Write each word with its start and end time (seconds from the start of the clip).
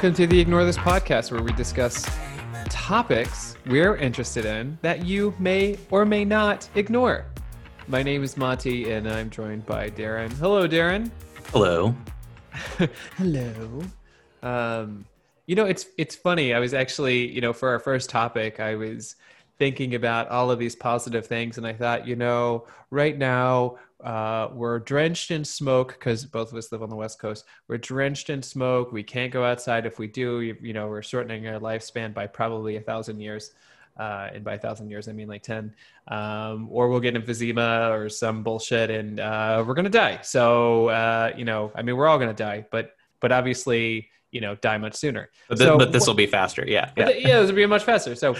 Welcome 0.00 0.14
to 0.14 0.26
the 0.26 0.40
Ignore 0.40 0.64
This 0.64 0.78
podcast, 0.78 1.30
where 1.30 1.42
we 1.42 1.52
discuss 1.52 2.08
topics 2.70 3.58
we're 3.66 3.96
interested 3.96 4.46
in 4.46 4.78
that 4.80 5.04
you 5.04 5.34
may 5.38 5.76
or 5.90 6.06
may 6.06 6.24
not 6.24 6.66
ignore. 6.74 7.26
My 7.86 8.02
name 8.02 8.24
is 8.24 8.34
Monty, 8.34 8.92
and 8.92 9.06
I'm 9.06 9.28
joined 9.28 9.66
by 9.66 9.90
Darren. 9.90 10.32
Hello, 10.32 10.66
Darren. 10.66 11.10
Hello. 11.52 11.94
Hello. 13.18 13.82
Um, 14.42 15.04
you 15.44 15.54
know, 15.54 15.66
it's 15.66 15.84
it's 15.98 16.14
funny. 16.14 16.54
I 16.54 16.60
was 16.60 16.72
actually, 16.72 17.30
you 17.30 17.42
know, 17.42 17.52
for 17.52 17.68
our 17.68 17.78
first 17.78 18.08
topic, 18.08 18.58
I 18.58 18.76
was 18.76 19.16
thinking 19.58 19.94
about 19.94 20.30
all 20.30 20.50
of 20.50 20.58
these 20.58 20.74
positive 20.74 21.26
things, 21.26 21.58
and 21.58 21.66
I 21.66 21.74
thought, 21.74 22.06
you 22.06 22.16
know, 22.16 22.66
right 22.88 23.18
now 23.18 23.76
uh, 24.04 24.48
we're 24.52 24.78
drenched 24.78 25.30
in 25.30 25.44
smoke 25.44 25.94
because 25.98 26.24
both 26.24 26.52
of 26.52 26.58
us 26.58 26.72
live 26.72 26.82
on 26.82 26.90
the 26.90 26.96
West 26.96 27.18
Coast. 27.18 27.44
We're 27.68 27.78
drenched 27.78 28.30
in 28.30 28.42
smoke. 28.42 28.92
We 28.92 29.02
can't 29.02 29.32
go 29.32 29.44
outside. 29.44 29.86
If 29.86 29.98
we 29.98 30.06
do, 30.06 30.40
you, 30.40 30.56
you 30.60 30.72
know, 30.72 30.88
we're 30.88 31.02
shortening 31.02 31.46
our 31.48 31.60
lifespan 31.60 32.14
by 32.14 32.26
probably 32.26 32.76
a 32.76 32.80
thousand 32.80 33.20
years. 33.20 33.52
Uh, 33.98 34.30
and 34.32 34.42
by 34.42 34.54
a 34.54 34.58
thousand 34.58 34.88
years, 34.88 35.08
I 35.08 35.12
mean 35.12 35.28
like 35.28 35.42
10. 35.42 35.74
Um, 36.08 36.68
or 36.70 36.88
we'll 36.88 37.00
get 37.00 37.14
emphysema 37.14 37.90
or 37.90 38.08
some 38.08 38.42
bullshit 38.42 38.88
and 38.90 39.20
uh, 39.20 39.62
we're 39.66 39.74
going 39.74 39.84
to 39.84 39.90
die. 39.90 40.20
So, 40.22 40.88
uh, 40.88 41.32
you 41.36 41.44
know, 41.44 41.70
I 41.74 41.82
mean, 41.82 41.96
we're 41.96 42.06
all 42.06 42.16
going 42.16 42.34
to 42.34 42.42
die, 42.42 42.64
but, 42.70 42.94
but 43.20 43.30
obviously, 43.32 44.08
you 44.30 44.40
know, 44.40 44.54
die 44.54 44.78
much 44.78 44.94
sooner. 44.94 45.28
But, 45.48 45.58
th- 45.58 45.68
so, 45.68 45.76
but 45.76 45.92
this 45.92 46.06
will 46.06 46.14
be 46.14 46.26
faster. 46.26 46.64
Yeah. 46.66 46.90
Yeah. 46.96 47.10
yeah, 47.10 47.40
this 47.40 47.50
will 47.50 47.56
be 47.56 47.66
much 47.66 47.84
faster. 47.84 48.14
So, 48.14 48.36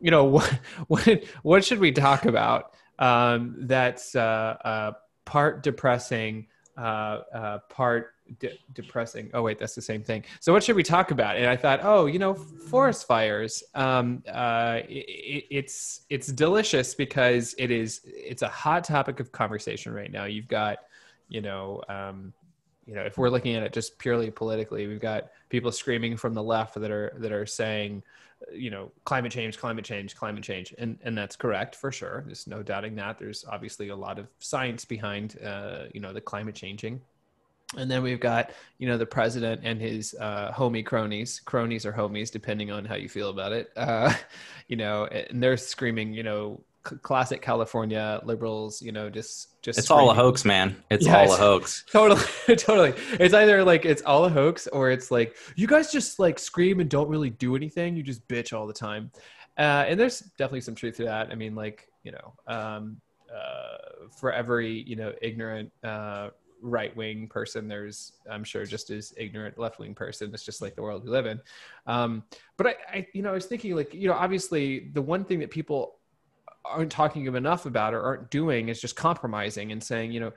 you 0.00 0.10
know, 0.10 0.24
what, 0.24 0.58
what, 0.86 1.24
what 1.42 1.64
should 1.64 1.78
we 1.78 1.92
talk 1.92 2.24
about? 2.24 2.72
Um, 2.98 3.56
that's 3.58 4.14
uh, 4.14 4.56
uh, 4.64 4.92
part 5.24 5.62
depressing, 5.62 6.46
uh, 6.76 7.20
uh, 7.34 7.58
part 7.68 8.14
de- 8.38 8.58
depressing. 8.72 9.30
Oh 9.34 9.42
wait, 9.42 9.58
that's 9.58 9.74
the 9.74 9.82
same 9.82 10.02
thing. 10.02 10.24
So 10.40 10.52
what 10.52 10.62
should 10.62 10.76
we 10.76 10.82
talk 10.82 11.10
about? 11.10 11.36
And 11.36 11.46
I 11.46 11.56
thought, 11.56 11.80
oh, 11.82 12.06
you 12.06 12.18
know, 12.18 12.34
forest 12.34 13.06
fires. 13.06 13.62
Um, 13.74 14.22
uh, 14.30 14.80
it, 14.88 15.46
it's 15.50 16.02
it's 16.10 16.28
delicious 16.28 16.94
because 16.94 17.54
it 17.58 17.70
is 17.70 18.00
it's 18.04 18.42
a 18.42 18.48
hot 18.48 18.84
topic 18.84 19.20
of 19.20 19.32
conversation 19.32 19.92
right 19.92 20.10
now. 20.10 20.24
You've 20.24 20.48
got, 20.48 20.78
you 21.28 21.40
know. 21.40 21.82
Um, 21.88 22.32
you 22.84 22.94
know, 22.96 23.02
if 23.02 23.16
we're 23.16 23.30
looking 23.30 23.54
at 23.54 23.62
it 23.62 23.72
just 23.72 23.96
purely 23.98 24.30
politically, 24.30 24.88
we've 24.88 25.00
got 25.00 25.30
people 25.50 25.70
screaming 25.70 26.16
from 26.16 26.34
the 26.34 26.42
left 26.42 26.74
that 26.74 26.90
are 26.90 27.12
that 27.18 27.30
are 27.30 27.46
saying, 27.46 28.02
you 28.52 28.70
know, 28.70 28.90
climate 29.04 29.32
change, 29.32 29.58
climate 29.58 29.84
change, 29.84 30.16
climate 30.16 30.44
change, 30.44 30.74
and 30.78 30.98
and 31.02 31.16
that's 31.16 31.36
correct 31.36 31.74
for 31.74 31.92
sure. 31.92 32.22
There's 32.26 32.46
no 32.46 32.62
doubting 32.62 32.94
that. 32.96 33.18
There's 33.18 33.44
obviously 33.44 33.88
a 33.88 33.96
lot 33.96 34.18
of 34.18 34.28
science 34.38 34.84
behind, 34.84 35.38
uh, 35.44 35.84
you 35.92 36.00
know, 36.00 36.12
the 36.12 36.20
climate 36.20 36.54
changing. 36.54 37.00
And 37.76 37.90
then 37.90 38.02
we've 38.02 38.20
got, 38.20 38.50
you 38.78 38.86
know, 38.86 38.98
the 38.98 39.06
president 39.06 39.62
and 39.64 39.80
his 39.80 40.14
uh, 40.20 40.52
homie 40.52 40.84
cronies. 40.84 41.40
Cronies 41.40 41.86
or 41.86 41.92
homies, 41.92 42.30
depending 42.30 42.70
on 42.70 42.84
how 42.84 42.96
you 42.96 43.08
feel 43.08 43.30
about 43.30 43.52
it. 43.52 43.70
Uh, 43.76 44.12
you 44.68 44.76
know, 44.76 45.06
and 45.06 45.42
they're 45.42 45.56
screaming, 45.56 46.12
you 46.12 46.22
know, 46.22 46.60
classic 46.82 47.40
California 47.42 48.20
liberals, 48.24 48.82
you 48.82 48.92
know, 48.92 49.08
just 49.08 49.60
just 49.62 49.78
it's 49.78 49.86
screaming. 49.86 50.06
all 50.06 50.10
a 50.10 50.14
hoax, 50.14 50.44
man. 50.44 50.76
It's 50.90 51.06
yeah, 51.06 51.18
all 51.18 51.24
it's, 51.24 51.34
a 51.34 51.36
hoax. 51.36 51.84
Totally, 51.90 52.22
totally. 52.56 52.94
It's 53.20 53.34
either 53.34 53.64
like 53.64 53.84
it's 53.84 54.02
all 54.02 54.24
a 54.24 54.30
hoax, 54.30 54.66
or 54.66 54.90
it's 54.90 55.10
like 55.10 55.36
you 55.56 55.66
guys 55.66 55.92
just 55.92 56.18
like 56.18 56.38
scream 56.38 56.80
and 56.80 56.90
don't 56.90 57.08
really 57.08 57.30
do 57.30 57.56
anything. 57.56 57.96
You 57.96 58.02
just 58.02 58.26
bitch 58.28 58.52
all 58.52 58.66
the 58.66 58.72
time, 58.72 59.10
uh, 59.58 59.84
and 59.88 59.98
there's 59.98 60.20
definitely 60.20 60.62
some 60.62 60.74
truth 60.74 60.96
to 60.96 61.04
that. 61.04 61.30
I 61.30 61.34
mean, 61.34 61.54
like 61.54 61.88
you 62.02 62.12
know, 62.12 62.32
um, 62.46 63.00
uh, 63.32 64.06
for 64.18 64.32
every 64.32 64.82
you 64.82 64.96
know 64.96 65.12
ignorant 65.22 65.70
uh, 65.84 66.30
right 66.60 66.94
wing 66.96 67.28
person, 67.28 67.68
there's 67.68 68.12
I'm 68.30 68.44
sure 68.44 68.64
just 68.64 68.90
as 68.90 69.14
ignorant 69.16 69.58
left 69.58 69.78
wing 69.78 69.94
person. 69.94 70.32
It's 70.34 70.44
just 70.44 70.62
like 70.62 70.74
the 70.74 70.82
world 70.82 71.04
we 71.04 71.10
live 71.10 71.26
in. 71.26 71.40
Um, 71.86 72.24
but 72.56 72.66
I, 72.66 72.74
I, 72.92 73.06
you 73.12 73.22
know, 73.22 73.30
I 73.30 73.34
was 73.34 73.46
thinking 73.46 73.76
like 73.76 73.94
you 73.94 74.08
know, 74.08 74.14
obviously 74.14 74.90
the 74.92 75.02
one 75.02 75.24
thing 75.24 75.40
that 75.40 75.50
people 75.50 75.96
aren't 76.64 76.92
talking 76.92 77.26
enough 77.26 77.66
about 77.66 77.94
or 77.94 78.02
aren't 78.02 78.30
doing 78.30 78.68
is 78.68 78.80
just 78.80 78.96
compromising 78.96 79.72
and 79.72 79.82
saying, 79.82 80.12
you 80.12 80.20
know, 80.20 80.32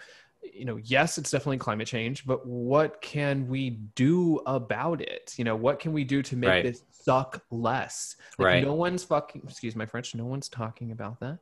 you 0.53 0.66
know, 0.66 0.78
yes, 0.78 1.18
it's 1.18 1.31
definitely 1.31 1.58
climate 1.58 1.88
change, 1.88 2.25
but 2.25 2.46
what 2.46 3.02
can 3.02 3.47
we 3.47 3.72
do 3.96 4.40
about 4.46 5.02
it? 5.02 5.34
You 5.38 5.44
know, 5.44 5.56
what 5.56 5.80
can 5.80 5.91
we 5.94 6.03
do 6.03 6.22
to 6.22 6.36
make 6.36 6.50
right. 6.50 6.63
this 6.63 6.84
suck 6.91 7.44
less? 7.50 8.16
Like 8.38 8.46
right. 8.46 8.63
No 8.63 8.74
one's 8.74 9.03
fucking, 9.03 9.41
excuse 9.44 9.75
my 9.75 9.86
French, 9.86 10.13
no 10.16 10.25
one's 10.25 10.50
talking 10.50 10.91
about 10.91 11.19
that. 11.19 11.40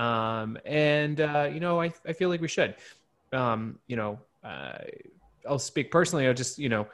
Um, 0.00 0.58
and, 0.64 1.20
uh, 1.20 1.50
you 1.52 1.60
know, 1.60 1.80
I, 1.80 1.92
I 2.06 2.12
feel 2.12 2.28
like 2.28 2.40
we 2.40 2.48
should. 2.48 2.76
Um, 3.32 3.78
you 3.86 3.96
know, 3.96 4.18
uh, 4.42 4.78
I'll 5.48 5.58
speak 5.58 5.90
personally. 5.90 6.26
I'll 6.26 6.34
just, 6.34 6.58
you 6.58 6.68
know, 6.68 6.86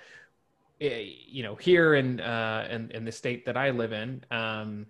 eh, 0.80 1.10
you 1.26 1.42
know, 1.42 1.54
here 1.54 1.94
in, 1.94 2.20
uh, 2.20 2.66
in, 2.70 2.90
in 2.90 3.04
the 3.04 3.12
state 3.12 3.46
that 3.46 3.56
I 3.56 3.70
live 3.70 3.92
in, 3.92 4.24
um, 4.30 4.86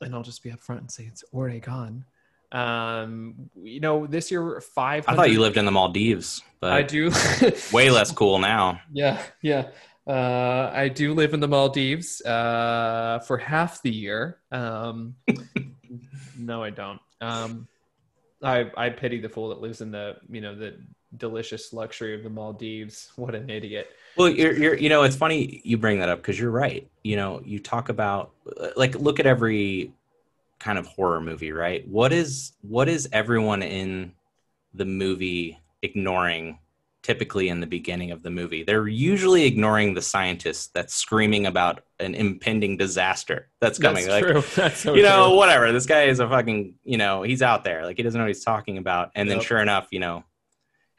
and 0.00 0.14
I'll 0.14 0.22
just 0.22 0.42
be 0.42 0.50
upfront 0.50 0.78
and 0.78 0.90
say 0.90 1.04
it's 1.04 1.24
Oregon. 1.32 2.04
Um, 2.52 3.50
you 3.62 3.80
know, 3.80 4.06
this 4.06 4.30
year 4.30 4.60
five. 4.60 5.04
I 5.06 5.14
thought 5.14 5.30
you 5.30 5.40
lived 5.40 5.56
in 5.56 5.64
the 5.64 5.70
Maldives, 5.70 6.42
but 6.60 6.72
I 6.72 6.82
do. 6.82 7.12
way 7.72 7.90
less 7.90 8.10
cool 8.10 8.38
now. 8.38 8.80
Yeah, 8.92 9.22
yeah. 9.42 9.68
Uh, 10.06 10.70
I 10.74 10.88
do 10.88 11.14
live 11.14 11.34
in 11.34 11.40
the 11.40 11.46
Maldives 11.46 12.20
uh, 12.22 13.20
for 13.26 13.38
half 13.38 13.82
the 13.82 13.92
year. 13.92 14.38
Um, 14.50 15.14
no, 16.38 16.62
I 16.62 16.70
don't. 16.70 17.00
Um, 17.20 17.68
I 18.42 18.70
I 18.76 18.90
pity 18.90 19.20
the 19.20 19.28
fool 19.28 19.50
that 19.50 19.60
lives 19.60 19.80
in 19.80 19.90
the 19.90 20.16
you 20.28 20.40
know 20.40 20.56
the 20.56 20.78
delicious 21.16 21.72
luxury 21.72 22.14
of 22.14 22.22
the 22.22 22.30
Maldives. 22.30 23.12
What 23.16 23.34
an 23.34 23.50
idiot. 23.50 23.90
Well, 24.16 24.28
you're, 24.28 24.52
you're, 24.52 24.76
you 24.76 24.88
know, 24.88 25.02
it's 25.02 25.16
funny 25.16 25.60
you 25.64 25.76
bring 25.76 26.00
that 26.00 26.08
up 26.08 26.18
because 26.18 26.38
you're 26.38 26.50
right. 26.50 26.88
You 27.02 27.16
know, 27.16 27.40
you 27.44 27.58
talk 27.58 27.88
about 27.88 28.32
like 28.76 28.94
look 28.94 29.20
at 29.20 29.26
every 29.26 29.92
kind 30.58 30.78
of 30.78 30.86
horror 30.86 31.20
movie, 31.20 31.52
right? 31.52 31.86
What 31.88 32.12
is 32.12 32.52
what 32.62 32.88
is 32.88 33.08
everyone 33.12 33.62
in 33.62 34.12
the 34.74 34.84
movie 34.84 35.58
ignoring? 35.82 36.58
Typically, 37.02 37.48
in 37.48 37.60
the 37.60 37.66
beginning 37.66 38.10
of 38.10 38.22
the 38.22 38.28
movie, 38.28 38.62
they're 38.62 38.86
usually 38.86 39.44
ignoring 39.46 39.94
the 39.94 40.02
scientist 40.02 40.74
that's 40.74 40.94
screaming 40.94 41.46
about 41.46 41.82
an 41.98 42.14
impending 42.14 42.76
disaster 42.76 43.48
that's 43.58 43.78
coming. 43.78 44.06
That's 44.06 44.22
like, 44.22 44.32
true. 44.32 44.44
That's 44.62 44.80
so 44.80 44.94
you 44.94 45.02
know, 45.02 45.28
true. 45.28 45.36
whatever. 45.38 45.72
This 45.72 45.86
guy 45.86 46.04
is 46.04 46.20
a 46.20 46.28
fucking, 46.28 46.74
you 46.84 46.98
know, 46.98 47.22
he's 47.22 47.40
out 47.40 47.64
there. 47.64 47.86
Like 47.86 47.96
he 47.96 48.02
doesn't 48.02 48.18
know 48.18 48.24
what 48.24 48.34
he's 48.34 48.44
talking 48.44 48.76
about. 48.76 49.12
And 49.14 49.30
then, 49.30 49.40
sure 49.40 49.60
enough, 49.60 49.88
you 49.90 49.98
know, 49.98 50.24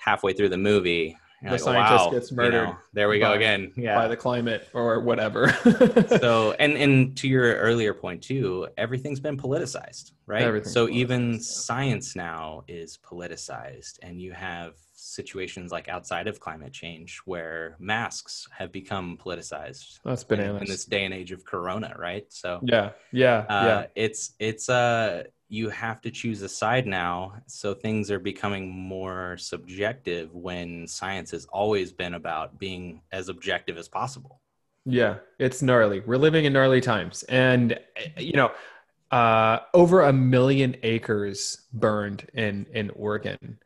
halfway 0.02 0.34
through 0.34 0.50
the 0.50 0.58
movie, 0.58 1.16
the 1.44 1.52
like, 1.52 1.60
scientist 1.60 2.06
wow, 2.06 2.12
gets 2.12 2.32
murdered. 2.32 2.54
You 2.54 2.68
know, 2.68 2.78
there 2.94 3.10
we 3.10 3.20
by, 3.20 3.30
go 3.30 3.34
again. 3.34 3.72
Yeah. 3.76 3.96
By 3.96 4.08
the 4.08 4.18
climate 4.18 4.68
or 4.74 5.00
whatever. 5.00 5.50
so, 6.20 6.52
and 6.60 6.74
and 6.74 7.16
to 7.18 7.28
your 7.28 7.56
earlier 7.56 7.94
point 7.94 8.22
too, 8.22 8.68
everything's 8.78 9.20
been 9.20 9.38
politicized, 9.38 10.12
right? 10.26 10.66
So 10.66 10.90
even 10.90 11.40
science 11.40 12.16
now 12.16 12.64
is 12.68 12.98
politicized, 12.98 14.00
and 14.02 14.22
you 14.22 14.34
have 14.34 14.74
situations 14.94 15.72
like 15.72 15.90
outside 15.90 16.28
of 16.28 16.40
climate 16.40 16.74
change 16.74 17.20
where 17.26 17.76
masks 17.80 18.48
have 18.56 18.72
become 18.72 19.18
politicized. 19.18 20.00
That's 20.06 20.24
bananas 20.24 20.58
in, 20.58 20.62
in 20.64 20.68
this 20.68 20.86
day 20.86 21.06
and 21.06 21.14
age 21.14 21.32
of 21.32 21.44
Corona, 21.44 21.96
right? 21.98 22.26
So 22.30 22.60
yeah, 22.64 22.92
yeah, 23.12 23.46
uh, 23.50 23.66
yeah. 23.66 23.86
It's 23.96 24.34
it's 24.40 24.70
uh 24.70 25.24
you 25.52 25.70
have 25.70 26.00
to 26.00 26.10
choose 26.10 26.42
a 26.42 26.48
side 26.48 26.88
now. 26.88 27.34
So 27.46 27.74
things 27.74 28.10
are 28.10 28.20
becoming 28.20 28.70
more 28.70 29.36
subjective 29.38 30.34
when 30.34 30.88
science 30.88 31.30
has 31.32 31.46
always 31.48 31.92
been 31.92 32.14
about 32.14 32.58
being 32.58 33.02
as 33.12 33.28
objective 33.28 33.78
as 33.78 33.90
possible. 33.90 34.40
Yeah, 34.86 35.18
it's 35.40 35.62
gnarly. 35.62 36.00
We're 36.00 36.18
living 36.18 36.46
in 36.46 36.54
gnarly 36.54 36.80
times. 36.80 37.24
And, 37.24 37.78
you 38.18 38.32
know, 38.32 38.52
uh, 39.12 39.60
over 39.74 40.04
a 40.04 40.14
million 40.14 40.78
acres 40.84 41.68
burned 41.74 42.26
in, 42.34 42.66
in 42.74 42.90
Oregon. 42.92 43.60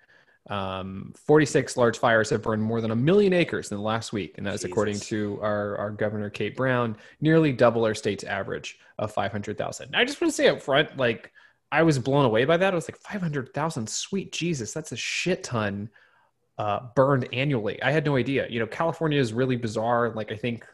Um, 0.50 1.14
46 1.16 1.78
large 1.78 2.00
fires 2.00 2.32
have 2.32 2.42
burned 2.42 2.64
more 2.64 2.82
than 2.82 2.90
a 2.90 2.96
million 2.96 3.32
acres 3.32 3.70
in 3.70 3.78
the 3.78 3.84
last 3.84 4.12
week. 4.12 4.40
And 4.40 4.48
that's 4.48 4.64
according 4.64 5.00
to 5.02 5.40
our, 5.44 5.78
our 5.78 5.92
governor, 5.92 6.32
Kate 6.32 6.56
Brown, 6.56 6.98
nearly 7.22 7.52
double 7.52 7.86
our 7.86 7.94
state's 7.94 8.24
average 8.24 8.80
of 8.98 9.12
500,000. 9.12 9.96
I 9.96 10.04
just 10.04 10.20
want 10.20 10.32
to 10.32 10.36
say 10.36 10.48
up 10.48 10.64
front, 10.64 10.98
like, 10.98 11.32
I 11.76 11.84
was 11.84 12.00
blown 12.00 12.24
away 12.24 12.46
by 12.46 12.56
that. 12.56 12.72
I 12.72 12.76
was 12.76 12.88
like, 12.88 12.98
500,000, 12.98 13.90
sweet 13.90 14.32
Jesus, 14.32 14.72
that's 14.72 14.94
a 14.94 14.96
shit 14.96 15.44
ton 15.44 15.90
uh, 16.58 16.80
burned 16.96 17.28
annually. 17.34 17.84
I 17.84 17.92
had 17.92 18.06
no 18.06 18.16
idea. 18.16 18.48
You 18.50 18.62
know, 18.62 18.68
California 18.68 19.20
is 19.20 19.34
really 19.34 19.58
bizarre. 19.58 20.12
Like, 20.12 20.32
I 20.32 20.38
think 20.38 20.66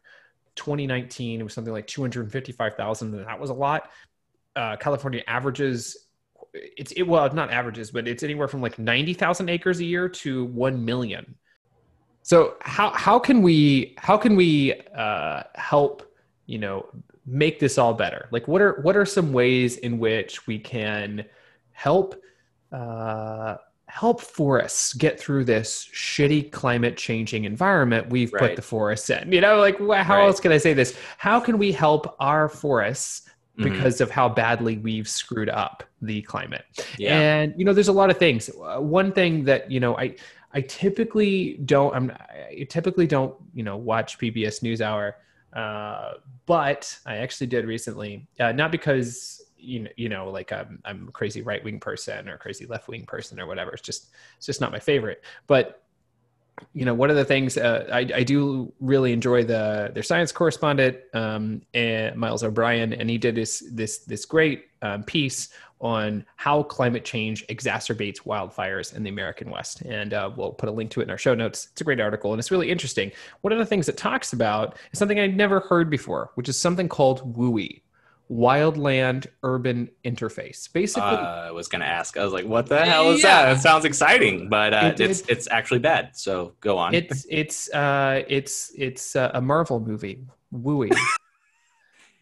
2019, 0.56 1.40
it 1.40 1.44
was 1.44 1.54
something 1.54 1.74
like 1.74 1.88
255,000, 1.88 3.16
and 3.16 3.26
that 3.26 3.40
was 3.40 3.50
a 3.50 3.54
lot. 3.54 3.90
Uh, 4.56 4.76
California 4.76 5.24
averages, 5.26 6.06
it's, 6.54 6.92
it, 6.92 7.02
well, 7.04 7.28
not 7.34 7.50
averages, 7.50 7.90
but 7.90 8.08
it's 8.08 8.22
anywhere 8.22 8.48
from 8.48 8.62
like 8.62 8.78
90,000 8.78 9.50
acres 9.50 9.80
a 9.80 9.86
year 9.86 10.08
to 10.08 10.46
1 10.46 10.86
million. 10.86 11.34
So 12.22 12.58
how, 12.62 12.92
how 12.92 13.18
can 13.18 13.42
we, 13.42 13.96
how 13.98 14.18
can 14.18 14.36
we 14.36 14.80
uh, 14.96 15.44
help, 15.56 16.04
you 16.46 16.60
know, 16.60 16.86
make 17.32 17.60
this 17.60 17.78
all 17.78 17.94
better? 17.94 18.28
Like, 18.32 18.48
what 18.48 18.62
are 18.62 18.82
what 18.82 18.96
are 18.98 19.06
some 19.06 19.32
ways 19.34 19.78
in 19.78 19.98
which 20.00 20.46
we 20.48 20.60
can 20.60 21.26
help 21.72 22.16
uh, 22.72 23.58
help 23.88 24.22
forests 24.22 24.94
get 24.94 25.20
through 25.20 25.44
this 25.44 25.90
shitty 25.94 26.50
climate 26.52 26.96
changing 26.96 27.44
environment 27.44 28.10
we've 28.10 28.32
Right. 28.32 28.50
put 28.52 28.56
the 28.56 28.62
forests 28.62 29.10
in. 29.10 29.32
You 29.32 29.42
know, 29.42 29.58
like 29.60 29.78
how 29.80 30.18
Right. 30.18 30.26
else 30.28 30.40
can 30.40 30.52
I 30.54 30.58
say 30.58 30.74
this? 30.74 30.98
How 31.18 31.40
can 31.42 31.58
we 31.58 31.72
help 31.74 32.16
our 32.20 32.48
forests 32.48 33.24
Mhm. 33.58 33.64
because 33.66 34.00
of 34.00 34.10
how 34.10 34.30
badly 34.30 34.78
we've 34.78 35.10
screwed 35.10 35.50
up 35.50 35.84
the 36.02 36.22
climate? 36.22 36.64
yeah. 36.98 37.20
And 37.20 37.54
you 37.58 37.66
know, 37.66 37.74
there's 37.74 37.90
a 37.90 37.94
lot 37.94 38.10
of 38.10 38.18
things. 38.18 38.50
Uh, 38.50 38.80
One 38.80 39.12
thing 39.12 39.44
that 39.46 39.70
you 39.70 39.80
know, 39.82 39.98
I 39.98 40.16
I 40.54 40.62
typically 40.62 41.60
don't. 41.66 41.94
I'm 41.96 42.12
I 42.12 42.66
typically 42.70 43.08
don't 43.08 43.36
you 43.54 43.64
know 43.64 43.76
watch 43.78 44.18
PBS 44.20 44.62
NewsHour, 44.62 45.14
uh, 45.54 46.14
but 46.46 46.98
I 47.06 47.18
actually 47.18 47.48
did 47.48 47.66
recently. 47.66 48.28
Uh, 48.40 48.52
not 48.52 48.72
because 48.72 49.44
you 49.58 49.82
know, 49.82 49.90
you 49.96 50.10
know, 50.10 50.30
like 50.30 50.52
I'm 50.52 50.82
I'm 50.86 51.08
a 51.10 51.12
crazy 51.12 51.42
right 51.42 51.64
wing 51.64 51.80
person 51.80 52.28
or 52.28 52.38
crazy 52.38 52.66
left 52.66 52.88
wing 52.88 53.06
person 53.06 53.40
or 53.40 53.48
whatever. 53.48 53.72
It's 53.72 53.82
just 53.82 54.10
it's 54.38 54.46
just 54.46 54.62
not 54.62 54.72
my 54.72 54.80
favorite. 54.80 55.24
But 55.48 55.84
you 56.74 56.86
know, 56.86 56.94
one 56.94 57.10
of 57.10 57.16
the 57.16 57.26
things 57.26 57.58
uh, 57.58 57.88
I, 57.92 58.00
I 58.00 58.24
do 58.24 58.72
really 58.80 59.14
enjoy 59.14 59.44
the 59.44 59.92
their 59.94 60.04
science 60.04 60.32
correspondent, 60.32 60.98
um, 61.14 61.62
and 61.74 62.16
Miles 62.16 62.44
O'Brien, 62.44 62.94
and 62.94 63.10
he 63.10 63.18
did 63.18 63.36
this 63.36 63.64
this 63.72 64.00
this 64.00 64.26
great 64.26 64.66
um, 64.82 65.04
piece 65.04 65.50
on 65.80 66.24
how 66.36 66.62
climate 66.62 67.04
change 67.04 67.46
exacerbates 67.48 68.20
wildfires 68.24 68.96
in 68.96 69.02
the 69.04 69.10
American 69.10 69.50
West, 69.50 69.82
and 69.82 70.14
uh, 70.14 70.30
we'll 70.36 70.52
put 70.52 70.70
a 70.70 70.72
link 70.72 70.92
to 70.92 71.00
it 71.02 71.04
in 71.06 71.10
our 71.10 71.18
show 71.18 71.34
notes. 71.34 71.70
It's 71.72 71.82
a 71.82 71.84
great 71.84 72.00
article, 72.00 72.32
and 72.34 72.40
it's 72.40 72.52
really 72.52 72.70
interesting. 72.70 73.12
One 73.42 73.52
of 73.52 73.58
the 73.60 73.66
things 73.66 73.90
it 73.90 73.98
talks 73.98 74.32
about 74.34 74.78
is 74.94 75.00
something 75.00 75.20
I'd 75.20 75.36
never 75.36 75.60
heard 75.62 75.90
before, 75.90 76.30
which 76.36 76.48
is 76.50 76.60
something 76.60 76.88
called 76.88 77.36
WUI, 77.36 77.82
Wildland 78.32 79.28
Urban 79.44 79.90
Interface. 80.06 80.72
Basically, 80.72 81.04
Uh, 81.10 81.48
I 81.48 81.52
was 81.52 81.68
gonna 81.68 81.86
ask. 81.86 82.16
I 82.18 82.24
was 82.24 82.32
like, 82.34 82.46
"What 82.46 82.68
the 82.68 82.86
hell 82.86 83.12
is 83.12 83.24
Yeah. 83.24 83.46
that?" 83.46 83.58
It 83.58 83.62
sounds 83.62 83.84
exciting, 83.86 84.50
but 84.50 84.74
uh, 84.74 84.92
It- 84.94 85.00
it's 85.02 85.22
it- 85.22 85.30
it's 85.30 85.48
actually 85.52 85.80
bad. 85.80 86.12
So 86.16 86.54
go 86.62 86.78
on. 86.78 86.94
it's 86.94 87.26
it's 87.30 87.70
uh, 87.74 88.24
it's 88.28 88.72
it's 88.78 89.16
uh, 89.16 89.32
a 89.34 89.42
Marvel 89.42 89.80
movie. 89.80 90.20
WUI. 90.54 90.92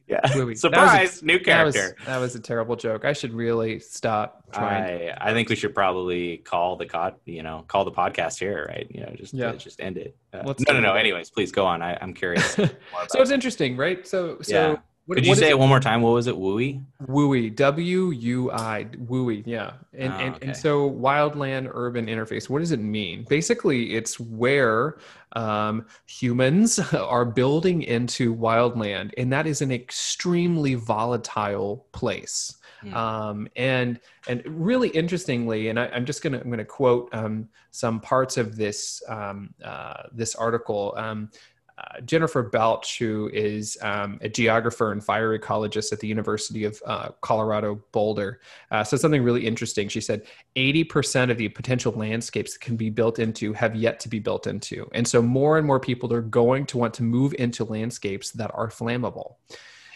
yeah. 0.10 0.20
Louis. 0.36 0.56
Surprise! 0.60 1.22
new 1.24 1.40
That 1.40 1.64
was, 1.66 1.76
character. 1.76 2.04
that 2.06 2.18
was 2.18 2.36
a 2.36 2.40
terrible 2.40 2.76
joke. 2.76 3.06
I 3.06 3.14
should 3.14 3.34
really 3.34 3.80
stop 3.80 4.44
trying. 4.52 5.10
I 5.12 5.30
I 5.30 5.34
think 5.34 5.50
we 5.50 5.56
should 5.56 5.76
probably 5.76 6.38
call 6.38 6.76
the 6.76 6.86
cod 6.86 7.16
you 7.26 7.44
know 7.44 7.64
call 7.68 7.86
the 7.86 7.92
podcast 7.92 8.40
here, 8.40 8.66
right? 8.68 8.88
You 8.90 9.02
know, 9.02 9.12
just 9.16 9.34
Yeah. 9.34 9.54
just 9.54 9.80
end 9.80 9.98
it. 9.98 10.16
Uh, 10.34 10.54
no, 10.68 10.74
no, 10.74 10.80
no. 10.80 10.94
Anyways, 10.96 11.30
please 11.30 11.52
go 11.52 11.66
on. 11.66 11.82
I, 11.82 11.98
I'm 12.02 12.14
curious. 12.14 12.52
so 12.54 12.68
it's 13.14 13.32
interesting, 13.32 13.78
right? 13.78 14.08
So 14.08 14.38
so 14.42 14.54
Yeah. 14.74 14.76
What, 15.10 15.16
Could 15.16 15.26
you 15.26 15.34
say 15.34 15.50
it 15.50 15.58
one 15.58 15.70
more 15.70 15.80
time? 15.80 16.04
What 16.04 16.12
was 16.12 16.28
it? 16.28 16.36
Wooey? 16.36 16.86
WUI, 17.08 17.56
W 17.56 18.12
U 18.12 18.52
I, 18.52 18.86
WUI, 18.92 19.42
yeah. 19.44 19.72
And, 19.98 20.14
Oh, 20.14 20.18
and, 20.18 20.36
okay. 20.36 20.48
and 20.48 20.56
so 20.56 20.88
wildland 20.88 21.68
urban 21.74 22.06
interface, 22.06 22.48
what 22.48 22.60
does 22.60 22.72
it 22.72 22.80
mean? 22.80 23.26
Basically, 23.28 23.96
it's 23.96 24.20
where 24.20 25.00
um, 25.32 25.88
humans 26.06 26.78
are 26.94 27.26
building 27.26 27.82
into 27.82 28.36
wildland, 28.36 29.10
and 29.18 29.34
that 29.34 29.48
is 29.48 29.64
an 29.64 29.72
extremely 29.72 30.76
volatile 30.76 31.88
place. 31.92 32.58
Hmm. 32.82 32.94
Um, 32.94 33.48
and 33.56 34.00
and 34.28 34.44
really 34.46 34.90
interestingly, 34.90 35.70
and 35.70 35.80
I, 35.80 35.88
I'm 35.88 36.06
just 36.06 36.22
gonna 36.22 36.40
I'm 36.40 36.52
gonna 36.52 36.64
quote 36.64 37.10
um, 37.14 37.50
some 37.72 38.00
parts 38.00 38.38
of 38.38 38.58
this 38.58 39.02
um, 39.10 39.56
uh, 39.66 40.04
this 40.14 40.36
article. 40.36 40.94
Um, 40.98 41.32
uh, 41.80 42.02
Jennifer 42.02 42.44
Balch, 42.44 43.00
who 43.00 43.30
is 43.34 43.78
um, 43.82 44.20
a 44.22 44.30
geographer 44.30 44.92
and 44.92 45.04
fire 45.04 45.38
ecologist 45.38 45.94
at 45.94 46.00
the 46.00 46.08
University 46.08 46.66
of 46.66 46.82
uh, 46.86 47.10
Colorado 47.22 47.82
Boulder, 47.92 48.42
uh, 48.72 48.84
said 48.84 49.00
something 49.00 49.24
really 49.24 49.46
interesting. 49.46 49.88
She 49.88 50.02
said 50.02 50.24
80% 50.56 51.32
of 51.32 51.38
the 51.38 51.48
potential 51.50 51.94
landscapes 51.94 52.54
that 52.54 52.60
can 52.60 52.76
be 52.76 52.90
built 52.90 53.20
into 53.20 53.54
have 53.54 53.76
yet 53.76 54.00
to 54.02 54.10
be 54.10 54.20
built 54.20 54.48
into. 54.48 54.90
And 54.94 55.08
so 55.08 55.22
more 55.22 55.58
and 55.58 55.66
more 55.66 55.80
people 55.80 56.12
are 56.14 56.22
going 56.22 56.66
to 56.68 56.78
want 56.78 56.94
to 56.96 57.04
move 57.04 57.34
into 57.40 57.64
landscapes 57.64 58.32
that 58.32 58.52
are 58.54 58.68
flammable. 58.68 59.36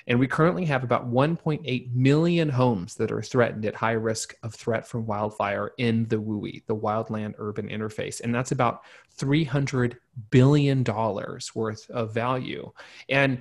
And 0.08 0.20
we 0.20 0.28
currently 0.28 0.66
have 0.66 0.84
about 0.84 1.10
1.8 1.10 1.94
million 1.94 2.50
homes 2.50 2.96
that 2.96 3.12
are 3.12 3.22
threatened 3.22 3.66
at 3.66 3.76
high 3.76 3.94
risk 3.94 4.36
of 4.44 4.54
threat 4.54 4.88
from 4.88 5.06
wildfire 5.06 5.72
in 5.78 6.08
the 6.08 6.18
WUI, 6.18 6.66
the 6.66 6.76
Wildland 6.76 7.36
Urban 7.38 7.70
Interface. 7.70 8.22
And 8.22 8.34
that's 8.34 8.52
about 8.52 8.84
$300 9.18 9.98
billion 10.30 10.84
worth 10.84 11.90
of 11.90 12.14
value. 12.14 12.72
And, 13.10 13.40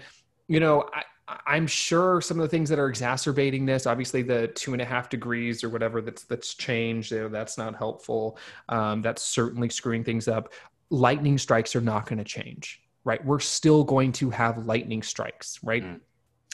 you 0.48 0.60
know, 0.60 0.88
I, 0.94 1.02
I'm 1.46 1.66
sure 1.66 2.20
some 2.20 2.38
of 2.38 2.42
the 2.42 2.48
things 2.48 2.68
that 2.68 2.78
are 2.78 2.88
exacerbating 2.88 3.64
this, 3.64 3.86
obviously 3.86 4.22
the 4.22 4.48
two 4.48 4.72
and 4.72 4.82
a 4.82 4.84
half 4.84 5.08
degrees 5.08 5.62
or 5.62 5.68
whatever 5.68 6.00
that's 6.00 6.24
that's 6.24 6.54
changed, 6.54 7.12
you 7.12 7.20
know, 7.20 7.28
that's 7.28 7.56
not 7.56 7.76
helpful. 7.76 8.38
Um, 8.68 9.02
that's 9.02 9.22
certainly 9.22 9.68
screwing 9.68 10.04
things 10.04 10.28
up. 10.28 10.52
Lightning 10.90 11.38
strikes 11.38 11.74
are 11.74 11.80
not 11.80 12.06
going 12.06 12.18
to 12.18 12.24
change, 12.24 12.82
right? 13.04 13.24
We're 13.24 13.40
still 13.40 13.84
going 13.84 14.12
to 14.12 14.30
have 14.30 14.66
lightning 14.66 15.02
strikes, 15.02 15.58
right? 15.62 15.84
Mm. 15.84 16.00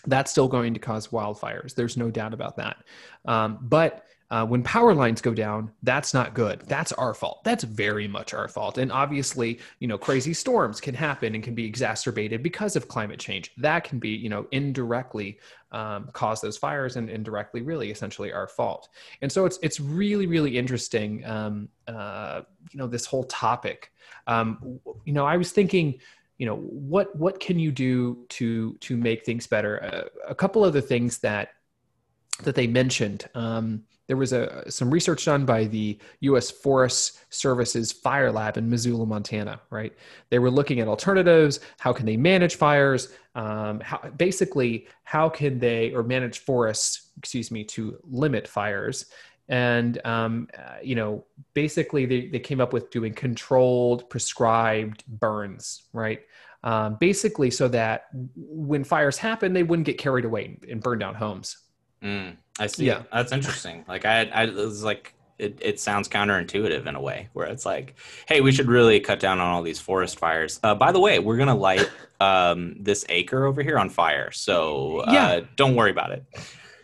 That's 0.06 0.30
still 0.30 0.48
going 0.48 0.74
to 0.74 0.80
cause 0.80 1.08
wildfires. 1.08 1.74
There's 1.74 1.96
no 1.96 2.10
doubt 2.10 2.34
about 2.34 2.56
that. 2.56 2.76
Um, 3.24 3.58
but 3.62 4.04
uh, 4.30 4.44
when 4.44 4.62
power 4.62 4.94
lines 4.94 5.22
go 5.22 5.32
down, 5.32 5.72
that's 5.82 6.12
not 6.12 6.34
good. 6.34 6.60
That's 6.66 6.92
our 6.92 7.14
fault. 7.14 7.42
That's 7.44 7.64
very 7.64 8.06
much 8.06 8.34
our 8.34 8.46
fault. 8.46 8.76
And 8.76 8.92
obviously, 8.92 9.58
you 9.78 9.88
know, 9.88 9.96
crazy 9.96 10.34
storms 10.34 10.82
can 10.82 10.94
happen 10.94 11.34
and 11.34 11.42
can 11.42 11.54
be 11.54 11.64
exacerbated 11.64 12.42
because 12.42 12.76
of 12.76 12.88
climate 12.88 13.18
change. 13.18 13.52
That 13.56 13.84
can 13.84 13.98
be, 13.98 14.10
you 14.10 14.28
know, 14.28 14.46
indirectly 14.50 15.38
um, 15.72 16.10
cause 16.12 16.42
those 16.42 16.58
fires 16.58 16.96
and 16.96 17.08
indirectly, 17.08 17.62
really, 17.62 17.90
essentially, 17.90 18.30
our 18.30 18.46
fault. 18.46 18.90
And 19.22 19.32
so 19.32 19.46
it's 19.46 19.58
it's 19.62 19.80
really 19.80 20.26
really 20.26 20.58
interesting. 20.58 21.24
Um, 21.24 21.68
uh, 21.86 22.42
you 22.70 22.78
know, 22.78 22.86
this 22.86 23.06
whole 23.06 23.24
topic. 23.24 23.92
Um, 24.26 24.78
you 25.06 25.14
know, 25.14 25.24
I 25.24 25.38
was 25.38 25.52
thinking 25.52 26.00
you 26.38 26.46
know 26.46 26.56
what 26.56 27.14
what 27.16 27.40
can 27.40 27.58
you 27.58 27.70
do 27.70 28.24
to 28.28 28.74
to 28.74 28.96
make 28.96 29.24
things 29.24 29.46
better 29.46 29.82
uh, 29.82 30.08
a 30.28 30.34
couple 30.34 30.64
of 30.64 30.72
the 30.72 30.82
things 30.82 31.18
that 31.18 31.50
that 32.44 32.54
they 32.54 32.66
mentioned 32.66 33.28
um, 33.34 33.82
there 34.08 34.16
was 34.16 34.32
a 34.32 34.68
some 34.70 34.90
research 34.90 35.26
done 35.26 35.44
by 35.44 35.64
the 35.64 35.98
U.S. 36.20 36.50
Forest 36.50 37.20
Service's 37.28 37.92
Fire 37.92 38.32
Lab 38.32 38.56
in 38.56 38.68
Missoula, 38.68 39.06
Montana. 39.06 39.60
Right, 39.70 39.92
they 40.30 40.38
were 40.38 40.50
looking 40.50 40.80
at 40.80 40.88
alternatives. 40.88 41.60
How 41.78 41.92
can 41.92 42.06
they 42.06 42.16
manage 42.16 42.56
fires? 42.56 43.12
Um, 43.34 43.80
how, 43.80 43.98
basically, 44.16 44.88
how 45.04 45.28
can 45.28 45.58
they 45.58 45.92
or 45.92 46.02
manage 46.02 46.40
forests? 46.40 47.10
Excuse 47.18 47.50
me, 47.50 47.64
to 47.64 47.98
limit 48.04 48.48
fires. 48.48 49.06
And 49.48 50.04
um, 50.04 50.48
uh, 50.56 50.76
you 50.82 50.94
know, 50.94 51.24
basically, 51.54 52.04
they, 52.06 52.26
they 52.26 52.38
came 52.38 52.60
up 52.60 52.72
with 52.72 52.90
doing 52.90 53.14
controlled, 53.14 54.08
prescribed 54.10 55.04
burns. 55.06 55.84
Right, 55.92 56.20
um, 56.64 56.96
basically, 57.00 57.50
so 57.50 57.68
that 57.68 58.06
when 58.36 58.84
fires 58.84 59.16
happen, 59.16 59.52
they 59.54 59.62
wouldn't 59.62 59.86
get 59.86 59.98
carried 59.98 60.24
away 60.24 60.58
and 60.70 60.82
burn 60.82 60.98
down 60.98 61.14
homes. 61.14 61.56
Mm, 62.02 62.36
I 62.58 62.66
see. 62.66 62.86
Yeah. 62.86 63.02
That's 63.12 63.32
interesting. 63.32 63.84
Like 63.88 64.04
I, 64.04 64.24
I 64.26 64.44
it 64.44 64.54
was 64.54 64.84
like 64.84 65.14
it, 65.38 65.58
it 65.62 65.80
sounds 65.80 66.08
counterintuitive 66.08 66.86
in 66.86 66.94
a 66.94 67.00
way 67.00 67.28
where 67.32 67.46
it's 67.46 67.64
like, 67.64 67.96
hey, 68.26 68.40
we 68.40 68.52
should 68.52 68.68
really 68.68 69.00
cut 69.00 69.20
down 69.20 69.40
on 69.40 69.46
all 69.48 69.62
these 69.62 69.80
forest 69.80 70.18
fires. 70.18 70.60
Uh, 70.62 70.74
by 70.74 70.92
the 70.92 71.00
way, 71.00 71.18
we're 71.20 71.36
gonna 71.36 71.56
light 71.56 71.88
um, 72.20 72.76
this 72.80 73.04
acre 73.08 73.46
over 73.46 73.62
here 73.62 73.78
on 73.78 73.88
fire, 73.88 74.30
so 74.32 74.98
uh, 74.98 75.12
Yeah. 75.12 75.40
don't 75.56 75.74
worry 75.76 75.90
about 75.90 76.10
it. 76.10 76.24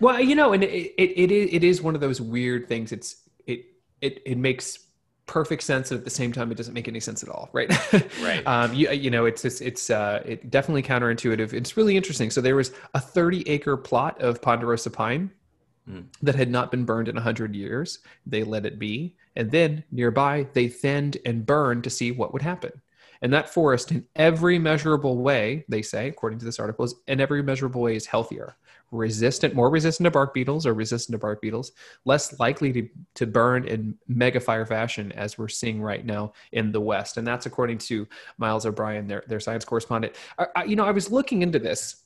Well, 0.01 0.21
you 0.21 0.35
know, 0.35 0.53
and 0.53 0.63
it 0.65 0.69
it, 0.99 1.19
it 1.19 1.31
is 1.31 1.49
it 1.53 1.65
is 1.65 1.83
one 1.83 1.95
of 1.95 2.01
those 2.01 2.21
weird 2.21 2.69
things. 2.69 2.93
It's 2.93 3.17
it 3.47 3.67
it 4.01 4.23
it 4.27 4.39
makes 4.39 4.79
perfect 5.27 5.63
sense, 5.63 5.91
and 5.91 5.99
at 5.99 6.05
the 6.05 6.11
same 6.11 6.33
time, 6.33 6.51
it 6.53 6.57
doesn't 6.57 6.75
make 6.75 6.87
any 6.89 7.01
sense 7.01 7.23
at 7.23 7.29
all, 7.29 7.49
right? 7.53 7.73
Right. 8.23 8.47
um, 8.47 8.75
you, 8.75 8.91
you 8.91 9.11
know, 9.11 9.25
it's 9.25 9.45
it's 9.45 9.61
it's 9.61 9.91
uh, 9.91 10.23
it 10.25 10.51
definitely 10.51 10.83
counterintuitive. 10.83 11.53
It's 11.53 11.77
really 11.77 11.97
interesting. 11.97 12.31
So 12.31 12.41
there 12.41 12.57
was 12.57 12.73
a 12.95 13.01
30 13.01 13.49
acre 13.49 13.77
plot 13.77 14.21
of 14.21 14.41
ponderosa 14.43 14.91
pine 14.91 15.31
Mm. 15.87 16.07
that 16.23 16.35
had 16.35 16.51
not 16.51 16.71
been 16.71 16.87
burned 16.87 17.09
in 17.09 17.15
100 17.15 17.55
years. 17.55 17.99
They 18.25 18.43
let 18.43 18.65
it 18.65 18.79
be, 18.79 19.17
and 19.37 19.51
then 19.51 19.85
nearby 19.93 20.47
they 20.55 20.67
thinned 20.67 21.19
and 21.27 21.45
burned 21.45 21.85
to 21.85 21.91
see 21.91 22.11
what 22.11 22.33
would 22.33 22.41
happen. 22.41 22.73
And 23.21 23.31
that 23.35 23.51
forest, 23.53 23.91
in 23.93 24.07
every 24.17 24.59
measurable 24.59 25.19
way, 25.19 25.67
they 25.69 25.83
say, 25.83 26.09
according 26.09 26.39
to 26.39 26.47
this 26.47 26.59
article, 26.59 26.87
is 26.87 26.95
in 27.07 27.21
every 27.21 27.43
measurable 27.43 27.83
way 27.83 27.97
is 27.97 28.07
healthier, 28.07 28.57
resistant, 28.91 29.55
more 29.55 29.71
resistant 29.71 30.05
to 30.05 30.11
bark 30.11 30.33
beetles 30.33 30.67
or 30.67 30.75
resistant 30.75 31.15
to 31.15 31.19
bark 31.19 31.41
beetles, 31.41 31.73
less 32.05 32.39
likely 32.39 32.73
to, 32.73 32.89
to 33.15 33.27
burn 33.27 33.67
in 33.67 33.97
mega 34.09 34.41
fire 34.41 34.67
fashion 34.67 35.13
as 35.13 35.37
we're 35.37 35.49
seeing 35.49 35.83
right 35.83 36.05
now 36.05 36.33
in 36.53 36.71
the 36.73 36.81
West. 36.81 37.17
And 37.17 37.27
that's 37.27 37.47
according 37.47 37.79
to 37.79 38.07
Miles 38.39 38.67
O'Brien, 38.67 39.07
their, 39.07 39.25
their 39.27 39.41
science 39.41 39.65
correspondent. 39.65 40.15
I, 40.39 40.47
I, 40.57 40.65
you 40.65 40.77
know, 40.77 40.85
I 40.85 40.93
was 40.93 41.11
looking 41.11 41.43
into 41.43 41.59
this, 41.59 41.97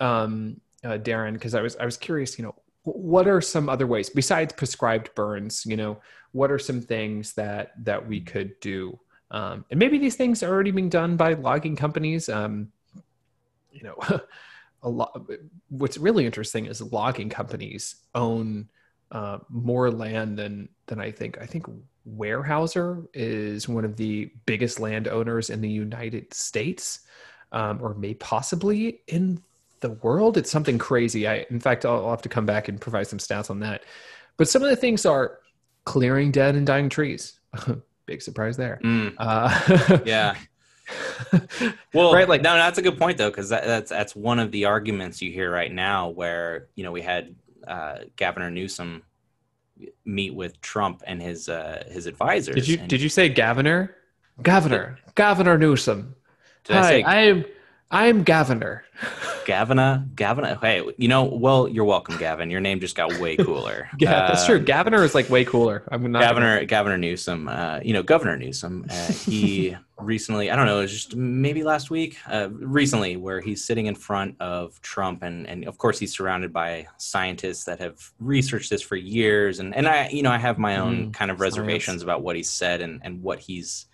um, 0.00 0.60
uh, 0.84 0.98
Darren, 0.98 1.32
because 1.32 1.54
I 1.54 1.62
was 1.62 1.76
I 1.76 1.84
was 1.84 1.96
curious. 1.96 2.38
You 2.38 2.44
know, 2.44 2.54
what 2.82 3.26
are 3.26 3.40
some 3.40 3.68
other 3.68 3.86
ways 3.86 4.10
besides 4.10 4.52
prescribed 4.52 5.14
burns? 5.14 5.64
You 5.64 5.76
know, 5.76 6.00
what 6.32 6.50
are 6.50 6.58
some 6.58 6.80
things 6.80 7.32
that 7.34 7.72
that 7.84 8.06
we 8.06 8.20
could 8.20 8.58
do? 8.60 8.98
Um, 9.30 9.64
and 9.70 9.80
maybe 9.80 9.98
these 9.98 10.16
things 10.16 10.42
are 10.42 10.52
already 10.52 10.70
being 10.70 10.90
done 10.90 11.16
by 11.16 11.32
logging 11.32 11.76
companies. 11.76 12.28
Um, 12.28 12.70
you 13.72 13.82
know, 13.82 13.96
a 14.84 14.88
lot. 14.88 15.20
What's 15.68 15.98
really 15.98 16.24
interesting 16.26 16.66
is 16.66 16.80
logging 16.80 17.30
companies 17.30 17.96
own 18.14 18.68
uh, 19.10 19.38
more 19.48 19.90
land 19.90 20.38
than 20.38 20.68
than 20.86 21.00
I 21.00 21.10
think. 21.10 21.38
I 21.40 21.46
think 21.46 21.66
Weyerhaeuser 22.08 23.06
is 23.14 23.68
one 23.68 23.84
of 23.84 23.96
the 23.96 24.30
biggest 24.46 24.78
landowners 24.78 25.50
in 25.50 25.60
the 25.60 25.68
United 25.68 26.32
States, 26.32 27.00
um, 27.52 27.80
or 27.82 27.94
may 27.94 28.14
possibly 28.14 29.00
in 29.08 29.42
the 29.80 29.90
world. 29.90 30.36
It's 30.36 30.50
something 30.50 30.78
crazy. 30.78 31.26
I, 31.26 31.46
in 31.50 31.60
fact, 31.60 31.84
I'll, 31.84 32.04
I'll 32.04 32.10
have 32.10 32.22
to 32.22 32.28
come 32.28 32.46
back 32.46 32.68
and 32.68 32.80
provide 32.80 33.06
some 33.06 33.18
stats 33.18 33.50
on 33.50 33.60
that. 33.60 33.84
But 34.36 34.48
some 34.48 34.62
of 34.62 34.70
the 34.70 34.76
things 34.76 35.06
are 35.06 35.38
clearing 35.84 36.30
dead 36.30 36.54
and 36.56 36.66
dying 36.66 36.88
trees. 36.88 37.38
Big 38.06 38.20
surprise 38.20 38.56
there. 38.56 38.80
Mm, 38.84 39.14
Uh, 39.18 40.00
yeah. 40.04 40.36
Well, 41.94 42.12
Right, 42.12 42.28
like- 42.28 42.42
no, 42.42 42.54
that's 42.54 42.78
a 42.78 42.82
good 42.82 42.98
point 42.98 43.18
though, 43.18 43.30
because 43.30 43.48
that, 43.50 43.64
that's 43.64 43.90
that's 43.90 44.14
one 44.16 44.38
of 44.38 44.50
the 44.50 44.64
arguments 44.66 45.22
you 45.22 45.30
hear 45.30 45.50
right 45.50 45.72
now, 45.72 46.08
where 46.08 46.66
you 46.74 46.84
know 46.84 46.92
we 46.92 47.00
had 47.02 47.34
uh, 47.66 47.98
Governor 48.16 48.50
Newsom 48.50 49.02
meet 50.04 50.34
with 50.34 50.60
Trump 50.60 51.02
and 51.06 51.20
his 51.22 51.48
uh, 51.48 51.84
his 51.90 52.06
advisors. 52.06 52.54
did 52.54 52.68
you 52.68 52.78
and- 52.78 52.88
did 52.88 53.00
you 53.00 53.08
say 53.08 53.28
Governor? 53.28 53.96
Governor, 54.42 54.98
Governor 55.14 55.56
Newsom. 55.56 56.16
did 56.64 56.76
I 56.76 56.80
Hi, 56.80 56.88
say 56.90 57.02
I 57.04 57.16
am 57.26 57.44
I 57.94 58.06
am 58.06 58.24
Governor. 58.24 58.84
Gavina? 59.46 60.08
Gavina? 60.16 60.60
Hey, 60.60 60.82
you 60.98 61.06
know, 61.06 61.22
well, 61.24 61.68
you're 61.68 61.84
welcome, 61.84 62.16
Gavin. 62.18 62.50
Your 62.50 62.60
name 62.60 62.80
just 62.80 62.96
got 62.96 63.20
way 63.20 63.36
cooler. 63.46 63.88
Yeah, 64.00 64.26
that's 64.26 64.44
true. 64.46 64.56
Um, 64.58 64.64
Governor 64.64 65.04
is 65.04 65.14
like 65.14 65.30
way 65.30 65.44
cooler. 65.44 65.84
I'm 65.92 66.10
not 66.10 66.20
Governor 66.22 66.64
Governor 66.64 66.98
Newsom, 66.98 67.46
uh, 67.46 67.78
you 67.84 67.92
know 67.92 68.02
Governor 68.02 68.36
Newsom. 68.36 68.86
Uh, 68.90 69.12
he 69.12 69.76
recently, 70.00 70.50
I 70.50 70.56
don't 70.56 70.66
know, 70.66 70.78
it 70.78 70.82
was 70.82 70.92
just 70.92 71.14
maybe 71.14 71.62
last 71.62 71.88
week, 71.88 72.16
uh, 72.28 72.48
recently, 72.50 73.16
where 73.16 73.40
he's 73.40 73.64
sitting 73.64 73.86
in 73.86 73.94
front 73.94 74.34
of 74.40 74.80
Trump, 74.82 75.22
and 75.22 75.46
and 75.46 75.64
of 75.64 75.78
course 75.78 75.96
he's 76.00 76.12
surrounded 76.16 76.52
by 76.52 76.88
scientists 76.96 77.62
that 77.66 77.78
have 77.78 78.12
researched 78.18 78.70
this 78.70 78.82
for 78.82 78.96
years, 78.96 79.60
and 79.60 79.72
and 79.72 79.86
I, 79.86 80.08
you 80.08 80.22
know, 80.24 80.32
I 80.32 80.38
have 80.38 80.58
my 80.58 80.78
own 80.78 80.94
Mm, 81.10 81.12
kind 81.14 81.30
of 81.30 81.36
science. 81.38 81.40
reservations 81.58 82.02
about 82.02 82.22
what 82.22 82.34
he 82.34 82.42
said 82.42 82.80
and 82.80 83.00
and 83.04 83.22
what 83.22 83.38
he's 83.38 83.86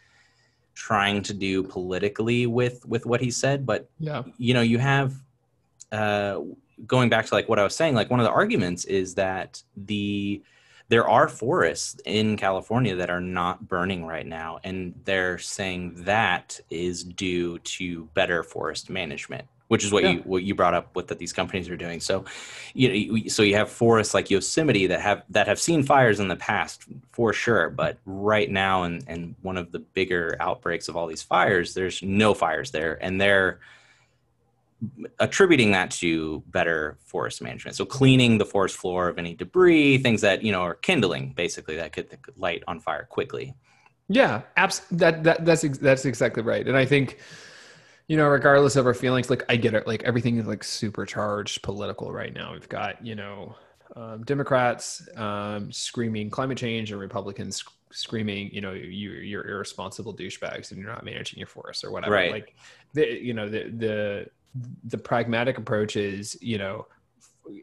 trying 0.75 1.23
to 1.23 1.35
do 1.35 1.63
politically 1.63 2.47
with 2.47 2.87
with 2.87 3.07
what 3.07 3.21
he 3.21 3.31
said, 3.31 3.67
but 3.67 3.89
Yeah. 3.99 4.23
you 4.39 4.55
know 4.55 4.63
you 4.63 4.79
have 4.79 5.15
uh 5.93 6.41
going 6.87 7.09
back 7.11 7.27
to 7.27 7.35
like 7.35 7.49
what 7.49 7.59
i 7.59 7.63
was 7.65 7.75
saying 7.75 7.95
like 7.95 8.11
one 8.11 8.21
of 8.21 8.25
the 8.25 8.31
arguments 8.31 8.85
is 8.87 9.15
that 9.17 9.63
the 9.77 10.41
there 10.89 11.07
are 11.07 11.29
forests 11.29 12.01
in 12.07 12.37
california 12.37 12.95
that 12.95 13.11
are 13.11 13.21
not 13.21 13.69
burning 13.69 14.07
right 14.07 14.27
now 14.27 14.59
and 14.65 14.95
they're 15.05 15.37
saying 15.37 15.93
that 16.05 16.59
is 16.71 17.05
due 17.05 17.59
to 17.61 18.05
better 18.15 18.43
forest 18.43 18.89
management 18.89 19.47
which 19.71 19.85
is 19.85 19.93
what 19.93 20.03
Yeah. 20.03 20.11
you 20.11 20.19
what 20.23 20.43
you 20.43 20.55
brought 20.57 20.75
up 20.75 20.97
with 20.97 21.07
that 21.09 21.19
these 21.21 21.33
companies 21.33 21.69
are 21.71 21.77
doing 21.77 22.01
so 22.01 22.25
you 22.75 22.89
know 22.89 23.29
so 23.29 23.45
you 23.45 23.55
have 23.55 23.71
forests 23.71 24.15
like 24.15 24.29
yosemite 24.29 24.89
that 24.89 25.01
have 25.01 25.23
that 25.31 25.47
have 25.47 25.61
seen 25.61 25.85
fires 25.85 26.19
in 26.19 26.27
the 26.27 26.35
past 26.35 26.83
for 27.13 27.33
sure 27.33 27.71
but 27.71 27.99
right 28.05 28.51
now 28.51 28.83
and 28.83 29.05
and 29.07 29.37
one 29.43 29.57
of 29.57 29.71
the 29.71 29.79
bigger 29.79 30.37
outbreaks 30.41 30.89
of 30.89 30.97
all 30.97 31.07
these 31.07 31.23
fires 31.23 31.73
there's 31.75 32.03
no 32.03 32.35
fires 32.35 32.73
there 32.73 32.99
and 33.01 33.21
they're 33.21 33.61
attributing 35.21 35.71
that 35.73 35.91
to 35.91 36.43
better 36.47 36.97
forest 37.05 37.43
management. 37.43 37.77
So 37.77 37.85
cleaning 37.85 38.39
the 38.39 38.47
forest 38.47 38.77
floor 38.79 39.09
of 39.09 39.19
any 39.19 39.35
debris, 39.35 39.99
things 39.99 40.23
that 40.23 40.43
you 40.43 40.53
know 40.53 40.63
are 40.63 40.75
kindling, 40.75 41.35
basically 41.35 41.77
that 41.77 41.93
could, 41.93 42.09
that 42.09 42.23
could 42.23 42.39
light 42.39 42.63
on 42.67 42.81
fire 42.81 43.07
quickly. 43.11 43.55
Yeah, 44.09 44.41
abs- 44.57 44.81
that, 44.93 45.23
that 45.25 45.45
that's 45.45 45.65
ex- 45.65 45.77
that's 45.77 46.07
exactly 46.07 46.43
right. 46.43 46.67
And 46.67 46.79
I 46.79 46.87
think 46.87 47.19
you 48.11 48.17
know, 48.17 48.27
regardless 48.27 48.75
of 48.75 48.87
our 48.87 48.93
feelings, 48.93 49.31
like 49.31 49.45
I 49.49 49.55
get 49.55 49.73
it. 49.73 49.87
Like 49.87 50.03
everything 50.03 50.37
is 50.39 50.45
like 50.45 50.65
supercharged 50.65 51.63
political 51.63 52.11
right 52.11 52.35
now. 52.35 52.55
We've 52.55 52.69
got 52.69 53.07
you 53.07 53.15
know 53.15 53.55
um, 53.95 54.25
Democrats 54.25 55.09
um, 55.17 55.71
screaming 55.71 56.29
climate 56.29 56.59
change 56.59 56.91
and 56.91 57.01
Republicans 57.01 57.59
sc- 57.59 57.71
screaming, 57.93 58.51
you 58.53 58.63
know, 58.63 58.73
you 58.73 59.13
you're 59.13 59.47
irresponsible 59.47 60.13
douchebags 60.13 60.73
and 60.73 60.81
you're 60.81 60.91
not 60.91 61.05
managing 61.05 61.39
your 61.39 61.47
forests 61.47 61.85
or 61.85 61.93
whatever. 61.93 62.13
Right. 62.13 62.33
Like 62.33 62.57
the 62.95 63.07
you 63.07 63.33
know 63.33 63.49
the 63.49 63.71
the 63.79 64.27
the 64.87 64.99
pragmatic 64.99 65.59
approach 65.59 65.95
is 65.95 66.37
you 66.43 66.59
know 66.59 66.89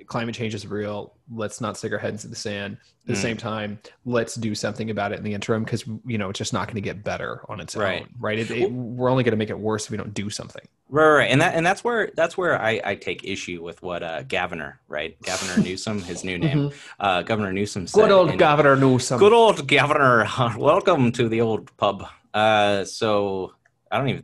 climate 0.08 0.36
change 0.36 0.54
is 0.56 0.66
real. 0.68 1.14
Let's 1.34 1.60
not 1.62 1.78
stick 1.78 1.92
our 1.92 1.98
heads 1.98 2.24
in 2.24 2.30
the 2.30 2.36
sand. 2.36 2.78
At 3.02 3.08
the 3.08 3.14
Mm. 3.14 3.22
same 3.22 3.38
time, 3.38 3.80
let's 4.06 4.36
do 4.36 4.54
something 4.56 4.90
about 4.90 5.12
it 5.14 5.18
in 5.18 5.24
the 5.24 5.34
interim 5.34 5.64
because 5.64 5.86
you 6.06 6.18
know 6.18 6.30
it's 6.30 6.38
just 6.38 6.54
not 6.54 6.68
going 6.68 6.76
to 6.76 6.82
get 6.82 7.04
better 7.04 7.42
on 7.50 7.60
its 7.60 7.76
Right. 7.76 8.02
own, 8.02 8.10
right? 8.20 8.38
It, 8.40 8.52
it, 8.52 8.72
we're 8.72 9.10
only 9.10 9.24
going 9.24 9.32
to 9.32 9.38
make 9.38 9.50
it 9.50 9.58
worse 9.60 9.86
if 9.86 9.92
we 9.92 9.98
don't 9.98 10.14
do 10.14 10.30
something. 10.30 10.66
Right, 10.90 11.10
right, 11.10 11.32
and 11.32 11.42
that 11.42 11.56
and 11.56 11.66
that's 11.66 11.84
where 11.84 12.12
that's 12.16 12.38
where 12.38 12.62
I, 12.62 12.82
I 12.84 12.96
take 12.96 13.24
issue 13.24 13.62
with 13.64 13.82
what 13.82 14.04
uh, 14.04 14.24
Governor, 14.24 14.80
right, 14.88 15.22
Governor 15.22 15.64
Newsom, 15.64 16.02
his 16.02 16.24
new 16.24 16.38
name, 16.48 16.72
uh, 17.00 17.22
Governor 17.24 17.54
Newsom 17.54 17.88
said. 17.88 18.00
Good 18.02 18.12
old 18.12 18.30
and- 18.32 18.40
Governor 18.40 18.76
Newsom. 18.76 19.20
Good 19.20 19.34
old 19.34 19.68
Governor, 19.68 20.28
welcome 20.58 21.12
to 21.14 21.28
the 21.30 21.42
old 21.42 21.76
pub. 21.78 22.06
Uh, 22.34 22.84
so 22.86 23.54
I 23.92 23.98
don't 23.98 24.10
even. 24.10 24.24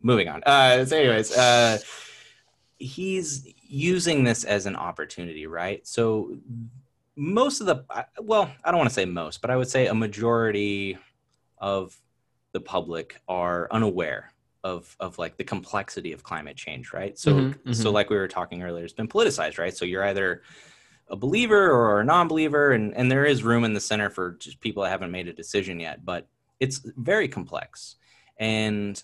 Moving 0.00 0.28
on. 0.28 0.42
Uh, 0.44 0.84
so, 0.84 0.98
anyways, 0.98 1.34
uh, 1.36 1.78
he's 2.78 3.46
using 3.74 4.24
this 4.24 4.44
as 4.44 4.66
an 4.66 4.76
opportunity, 4.76 5.46
right? 5.46 5.86
So 5.86 6.36
most 7.16 7.60
of 7.60 7.66
the, 7.66 7.84
well, 8.20 8.50
I 8.64 8.70
don't 8.70 8.78
want 8.78 8.90
to 8.90 8.94
say 8.94 9.04
most, 9.04 9.40
but 9.40 9.50
I 9.50 9.56
would 9.56 9.68
say 9.68 9.88
a 9.88 9.94
majority 9.94 10.96
of 11.58 11.96
the 12.52 12.60
public 12.60 13.20
are 13.28 13.68
unaware 13.70 14.32
of 14.62 14.96
of 14.98 15.18
like 15.18 15.36
the 15.36 15.44
complexity 15.44 16.12
of 16.12 16.22
climate 16.22 16.56
change, 16.56 16.92
right? 16.92 17.18
So 17.18 17.30
Mhm, 17.34 17.74
so 17.74 17.90
mhm. 17.90 17.92
like 17.92 18.10
we 18.10 18.16
were 18.16 18.28
talking 18.28 18.62
earlier, 18.62 18.84
it's 18.84 18.94
been 18.94 19.08
politicized, 19.08 19.58
right? 19.58 19.76
So 19.76 19.84
you're 19.84 20.04
either 20.04 20.42
a 21.08 21.16
believer 21.16 21.70
or 21.70 22.00
a 22.00 22.04
non-believer 22.04 22.72
and 22.72 22.94
and 22.96 23.10
there 23.10 23.26
is 23.26 23.42
room 23.42 23.64
in 23.64 23.74
the 23.74 23.80
center 23.80 24.08
for 24.08 24.36
just 24.40 24.60
people 24.60 24.82
that 24.82 24.90
haven't 24.90 25.10
made 25.10 25.28
a 25.28 25.32
decision 25.34 25.78
yet 25.78 26.02
but 26.04 26.26
it's 26.60 26.80
very 26.96 27.28
complex 27.28 27.96
and 28.38 29.02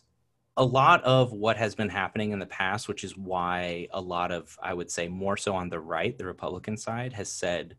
a 0.57 0.65
lot 0.65 1.03
of 1.05 1.33
what 1.33 1.57
has 1.57 1.75
been 1.75 1.89
happening 1.89 2.33
in 2.33 2.39
the 2.39 2.47
past 2.47 2.89
which 2.89 3.05
is 3.05 3.17
why 3.17 3.87
a 3.93 4.01
lot 4.01 4.33
of 4.33 4.57
i 4.63 4.75
would 4.75 4.91
say 4.91 5.09
more 5.09 5.37
so 5.37 5.55
on 5.55 5.69
the 5.69 5.79
right 5.81 6.19
the 6.19 6.25
republican 6.25 6.77
side 6.77 7.13
has 7.13 7.31
said 7.31 7.77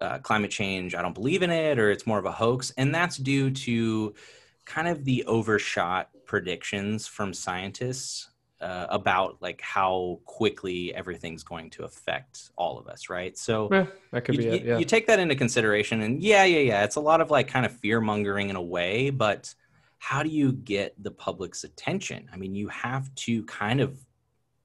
uh, 0.00 0.18
climate 0.18 0.50
change 0.50 0.94
i 0.94 1.00
don't 1.02 1.14
believe 1.14 1.42
in 1.42 1.50
it 1.50 1.78
or 1.78 1.90
it's 1.90 2.06
more 2.06 2.18
of 2.18 2.26
a 2.26 2.32
hoax 2.32 2.72
and 2.76 2.94
that's 2.94 3.16
due 3.16 3.50
to 3.50 4.14
kind 4.66 4.88
of 4.88 5.04
the 5.04 5.24
overshot 5.24 6.10
predictions 6.26 7.06
from 7.06 7.32
scientists 7.32 8.30
uh, 8.60 8.86
about 8.88 9.36
like 9.40 9.60
how 9.60 10.18
quickly 10.24 10.94
everything's 10.94 11.42
going 11.42 11.70
to 11.70 11.84
affect 11.84 12.50
all 12.56 12.78
of 12.78 12.88
us 12.88 13.08
right 13.08 13.38
so 13.38 13.68
Yeah, 13.70 13.86
that 14.12 14.24
could 14.24 14.34
you, 14.34 14.40
be 14.40 14.48
it. 14.48 14.64
Yeah. 14.64 14.78
you 14.78 14.84
take 14.84 15.06
that 15.06 15.18
into 15.18 15.34
consideration 15.34 16.02
and 16.02 16.22
yeah 16.22 16.44
yeah 16.44 16.60
yeah 16.60 16.84
it's 16.84 16.96
a 16.96 17.00
lot 17.00 17.20
of 17.20 17.30
like 17.30 17.48
kind 17.48 17.64
of 17.66 17.72
fear 17.72 18.00
mongering 18.00 18.50
in 18.50 18.56
a 18.56 18.62
way 18.62 19.10
but 19.10 19.54
how 19.98 20.22
do 20.22 20.28
you 20.28 20.52
get 20.52 20.94
the 21.02 21.10
public's 21.10 21.64
attention? 21.64 22.28
I 22.32 22.36
mean 22.36 22.54
you 22.54 22.68
have 22.68 23.14
to 23.16 23.44
kind 23.44 23.80
of 23.80 23.98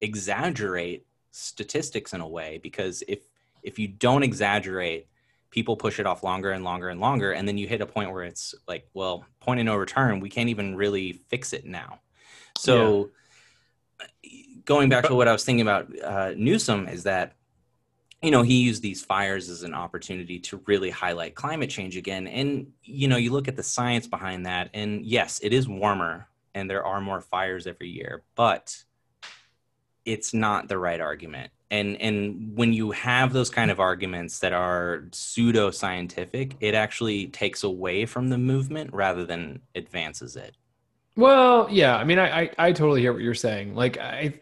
exaggerate 0.00 1.06
statistics 1.30 2.12
in 2.12 2.20
a 2.20 2.28
way 2.28 2.58
because 2.62 3.02
if 3.08 3.20
if 3.62 3.78
you 3.78 3.88
don't 3.88 4.22
exaggerate 4.22 5.08
people 5.50 5.76
push 5.76 6.00
it 6.00 6.06
off 6.06 6.22
longer 6.22 6.50
and 6.50 6.64
longer 6.64 6.88
and 6.88 7.00
longer 7.00 7.32
and 7.32 7.46
then 7.46 7.56
you 7.58 7.68
hit 7.68 7.80
a 7.80 7.86
point 7.86 8.10
where 8.10 8.24
it's 8.24 8.54
like 8.66 8.88
well 8.94 9.24
point 9.40 9.60
of 9.60 9.66
no 9.66 9.76
return 9.76 10.20
we 10.20 10.28
can't 10.28 10.48
even 10.48 10.76
really 10.76 11.12
fix 11.28 11.52
it 11.52 11.64
now. 11.64 12.00
So 12.58 13.10
going 14.64 14.88
back 14.88 15.04
to 15.04 15.14
what 15.14 15.28
i 15.28 15.32
was 15.32 15.44
thinking 15.44 15.62
about 15.62 15.88
uh, 16.02 16.32
newsom 16.36 16.88
is 16.88 17.04
that 17.04 17.34
you 18.22 18.30
know 18.30 18.42
he 18.42 18.62
used 18.62 18.82
these 18.82 19.04
fires 19.04 19.48
as 19.48 19.62
an 19.62 19.74
opportunity 19.74 20.38
to 20.38 20.60
really 20.66 20.90
highlight 20.90 21.34
climate 21.34 21.70
change 21.70 21.96
again 21.96 22.26
and 22.26 22.66
you 22.84 23.08
know 23.08 23.16
you 23.16 23.32
look 23.32 23.48
at 23.48 23.56
the 23.56 23.62
science 23.62 24.06
behind 24.06 24.46
that 24.46 24.70
and 24.74 25.04
yes 25.04 25.40
it 25.42 25.52
is 25.52 25.68
warmer 25.68 26.28
and 26.54 26.70
there 26.70 26.84
are 26.84 27.00
more 27.00 27.20
fires 27.20 27.66
every 27.66 27.88
year 27.88 28.22
but 28.34 28.84
it's 30.04 30.32
not 30.34 30.68
the 30.68 30.78
right 30.78 31.00
argument 31.00 31.50
and 31.70 32.00
and 32.00 32.56
when 32.56 32.72
you 32.72 32.90
have 32.90 33.32
those 33.32 33.50
kind 33.50 33.70
of 33.70 33.80
arguments 33.80 34.38
that 34.38 34.52
are 34.52 35.04
pseudo 35.12 35.70
scientific 35.70 36.56
it 36.60 36.74
actually 36.74 37.26
takes 37.28 37.62
away 37.64 38.06
from 38.06 38.28
the 38.28 38.38
movement 38.38 38.92
rather 38.92 39.24
than 39.24 39.60
advances 39.74 40.36
it 40.36 40.56
Well, 41.16 41.68
yeah. 41.70 41.96
I 41.96 42.04
mean, 42.04 42.18
I, 42.18 42.42
I 42.42 42.50
I 42.58 42.72
totally 42.72 43.00
hear 43.02 43.12
what 43.12 43.22
you're 43.22 43.34
saying. 43.34 43.74
Like, 43.74 43.98
I 43.98 44.34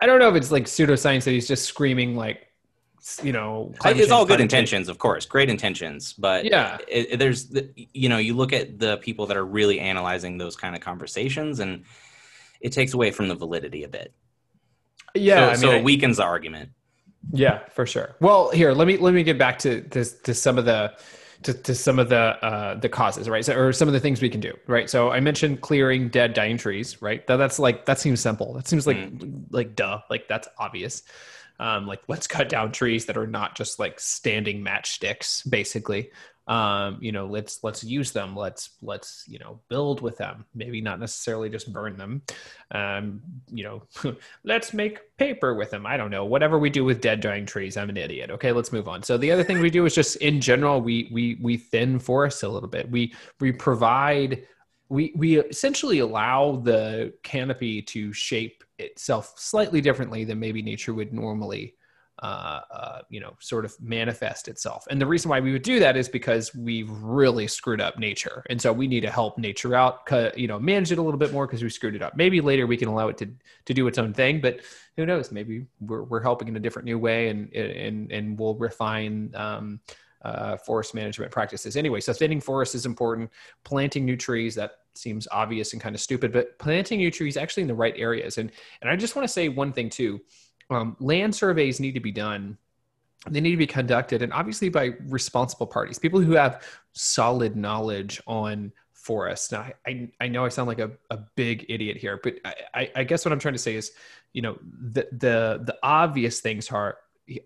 I 0.00 0.06
don't 0.06 0.18
know 0.20 0.28
if 0.28 0.36
it's 0.36 0.52
like 0.52 0.64
pseudoscience 0.64 1.24
that 1.24 1.32
he's 1.32 1.48
just 1.48 1.64
screaming 1.66 2.16
like, 2.16 2.46
you 3.22 3.32
know, 3.32 3.72
it's 3.84 4.10
all 4.10 4.24
good 4.24 4.38
change. 4.38 4.52
intentions 4.52 4.88
of 4.88 4.98
course 4.98 5.26
great 5.26 5.48
intentions 5.48 6.12
but 6.12 6.44
Yeah. 6.44 6.78
it, 6.88 7.12
it- 7.12 7.18
there's 7.18 7.48
the, 7.48 7.70
you 7.76 8.08
know 8.08 8.18
you 8.18 8.34
look 8.34 8.52
at 8.52 8.78
the 8.78 8.96
people 8.98 9.26
that 9.26 9.36
are 9.36 9.44
really 9.46 9.80
analyzing 9.80 10.38
those 10.38 10.56
kind 10.56 10.74
of 10.74 10.80
conversations 10.80 11.60
and 11.60 11.84
it 12.60 12.72
takes 12.72 12.92
away 12.94 13.10
from 13.10 13.28
the 13.28 13.34
validity 13.34 13.84
a 13.84 13.88
bit 13.88 14.12
Yeah. 15.14 15.36
so, 15.36 15.42
I 15.44 15.50
mean, 15.50 15.60
so 15.60 15.70
it 15.72 15.84
weakens 15.84 16.16
the 16.18 16.24
argument 16.24 16.70
Yeah, 17.32 17.60
for 17.76 17.86
sure. 17.86 18.16
Well, 18.20 18.50
here 18.50 18.72
let 18.72 18.86
me 18.86 18.96
let 18.96 19.12
me 19.14 19.22
get 19.22 19.38
back 19.38 19.58
to 19.60 19.82
to, 19.94 20.04
to 20.04 20.32
some 20.34 20.58
of 20.58 20.64
the 20.64 20.92
to, 21.42 21.54
to 21.54 21.74
some 21.74 21.98
of 21.98 22.08
the 22.08 22.16
uh, 22.44 22.74
the 22.80 22.88
causes, 22.88 23.28
right? 23.28 23.44
So, 23.44 23.54
or 23.56 23.72
some 23.72 23.88
of 23.88 23.94
the 23.94 24.00
things 24.00 24.20
we 24.20 24.28
can 24.28 24.40
do, 24.40 24.52
right? 24.66 24.88
So 24.90 25.10
I 25.10 25.20
mentioned 25.20 25.60
clearing 25.62 26.08
dead, 26.10 26.34
dying 26.34 26.58
trees, 26.58 27.00
right? 27.00 27.26
That, 27.26 27.36
that's 27.36 27.58
like 27.58 27.86
that 27.86 27.98
seems 27.98 28.20
simple. 28.20 28.52
That 28.54 28.68
seems 28.68 28.86
like 28.86 28.98
mm. 28.98 29.44
like 29.50 29.74
duh, 29.74 30.00
like 30.10 30.28
that's 30.28 30.48
obvious. 30.58 31.02
Um, 31.60 31.86
like 31.86 32.00
let's 32.08 32.26
cut 32.26 32.48
down 32.48 32.72
trees 32.72 33.04
that 33.04 33.18
are 33.18 33.26
not 33.26 33.54
just 33.54 33.78
like 33.78 34.00
standing 34.00 34.64
matchsticks, 34.64 35.48
basically. 35.48 36.10
Um, 36.46 36.98
you 37.00 37.12
know 37.12 37.26
let's 37.26 37.62
let's 37.62 37.84
use 37.84 38.10
them. 38.12 38.34
Let's 38.34 38.70
let's 38.82 39.24
you 39.28 39.38
know 39.38 39.60
build 39.68 40.00
with 40.00 40.16
them. 40.16 40.46
Maybe 40.54 40.80
not 40.80 40.98
necessarily 40.98 41.50
just 41.50 41.72
burn 41.72 41.98
them. 41.98 42.22
Um, 42.72 43.20
you 43.52 43.62
know 43.62 43.82
let's 44.44 44.72
make 44.72 45.16
paper 45.18 45.54
with 45.54 45.70
them. 45.70 45.86
I 45.86 45.98
don't 45.98 46.10
know. 46.10 46.24
Whatever 46.24 46.58
we 46.58 46.70
do 46.70 46.84
with 46.84 47.02
dead 47.02 47.20
dying 47.20 47.44
trees 47.44 47.76
i'm 47.76 47.90
an 47.90 47.96
idiot. 47.98 48.30
Okay 48.30 48.52
let's 48.52 48.72
move 48.72 48.88
on. 48.88 49.02
So 49.02 49.18
the 49.18 49.30
other 49.30 49.44
thing 49.44 49.60
we 49.60 49.70
do 49.70 49.84
is 49.84 49.94
just 49.94 50.16
in 50.16 50.40
general 50.40 50.80
we 50.80 51.10
we 51.12 51.38
we 51.42 51.58
thin 51.58 51.98
forests 51.98 52.42
a 52.42 52.48
little 52.48 52.70
bit. 52.70 52.90
We 52.90 53.14
we 53.38 53.52
provide 53.52 54.46
we 54.90 55.12
we 55.16 55.38
essentially 55.38 56.00
allow 56.00 56.56
the 56.56 57.14
canopy 57.22 57.80
to 57.80 58.12
shape 58.12 58.62
itself 58.78 59.32
slightly 59.36 59.80
differently 59.80 60.24
than 60.24 60.38
maybe 60.38 60.60
nature 60.60 60.92
would 60.92 61.12
normally 61.12 61.74
uh, 62.22 62.60
uh, 62.70 63.00
you 63.08 63.18
know, 63.18 63.34
sort 63.40 63.64
of 63.64 63.74
manifest 63.80 64.46
itself. 64.46 64.86
And 64.90 65.00
the 65.00 65.06
reason 65.06 65.30
why 65.30 65.40
we 65.40 65.52
would 65.52 65.62
do 65.62 65.78
that 65.80 65.96
is 65.96 66.06
because 66.06 66.54
we've 66.54 66.90
really 66.90 67.46
screwed 67.46 67.80
up 67.80 67.98
nature, 67.98 68.44
and 68.50 68.60
so 68.60 68.74
we 68.74 68.86
need 68.86 69.00
to 69.00 69.10
help 69.10 69.38
nature 69.38 69.74
out, 69.74 70.00
you 70.36 70.46
know, 70.46 70.58
manage 70.58 70.92
it 70.92 70.98
a 70.98 71.02
little 71.02 71.18
bit 71.18 71.32
more 71.32 71.46
because 71.46 71.62
we 71.62 71.70
screwed 71.70 71.96
it 71.96 72.02
up. 72.02 72.16
Maybe 72.16 72.42
later 72.42 72.66
we 72.66 72.76
can 72.76 72.88
allow 72.88 73.08
it 73.08 73.16
to 73.18 73.30
to 73.64 73.72
do 73.72 73.86
its 73.86 73.96
own 73.96 74.12
thing, 74.12 74.42
but 74.42 74.60
who 74.98 75.06
knows? 75.06 75.32
Maybe 75.32 75.64
we're 75.80 76.02
we're 76.02 76.22
helping 76.22 76.48
in 76.48 76.56
a 76.56 76.60
different 76.60 76.84
new 76.84 76.98
way, 76.98 77.28
and 77.28 77.50
and 77.54 78.12
and 78.12 78.38
we'll 78.38 78.56
refine. 78.56 79.32
Um, 79.34 79.80
uh, 80.22 80.56
forest 80.56 80.94
management 80.94 81.30
practices. 81.30 81.76
Anyway, 81.76 82.00
so 82.00 82.12
thinning 82.12 82.40
forests 82.40 82.74
is 82.74 82.86
important. 82.86 83.30
Planting 83.64 84.04
new 84.04 84.16
trees 84.16 84.54
that 84.56 84.72
seems 84.94 85.26
obvious 85.30 85.72
and 85.72 85.80
kind 85.80 85.94
of 85.94 86.00
stupid, 86.00 86.32
but 86.32 86.58
planting 86.58 86.98
new 86.98 87.10
trees 87.10 87.36
actually 87.36 87.62
in 87.62 87.68
the 87.68 87.74
right 87.74 87.94
areas. 87.96 88.38
And 88.38 88.50
and 88.82 88.90
I 88.90 88.96
just 88.96 89.16
want 89.16 89.26
to 89.26 89.32
say 89.32 89.48
one 89.48 89.72
thing 89.72 89.88
too 89.88 90.20
um, 90.70 90.96
land 91.00 91.34
surveys 91.34 91.80
need 91.80 91.92
to 91.92 92.00
be 92.00 92.12
done 92.12 92.56
they 93.28 93.40
need 93.40 93.50
to 93.50 93.56
be 93.56 93.66
conducted 93.66 94.22
and 94.22 94.32
obviously 94.32 94.70
by 94.70 94.92
responsible 95.06 95.66
parties 95.66 95.98
people 95.98 96.20
who 96.20 96.32
have 96.32 96.62
solid 96.92 97.54
knowledge 97.54 98.20
on 98.26 98.72
forests 98.94 99.52
now, 99.52 99.66
I, 99.86 100.08
I, 100.20 100.28
know 100.28 100.44
i 100.44 100.48
sound 100.48 100.68
like 100.68 100.78
a, 100.78 100.90
a 101.10 101.18
big 101.34 101.66
idiot 101.68 101.98
here 101.98 102.18
but 102.22 102.36
I, 102.74 102.90
I 102.96 103.04
guess 103.04 103.24
what 103.24 103.32
i'm 103.32 103.38
trying 103.38 103.54
to 103.54 103.58
say 103.58 103.74
is 103.74 103.92
you 104.32 104.42
know 104.42 104.58
the 104.62 105.06
the 105.12 105.60
the 105.64 105.76
obvious 105.82 106.40
things 106.40 106.70
are 106.70 106.98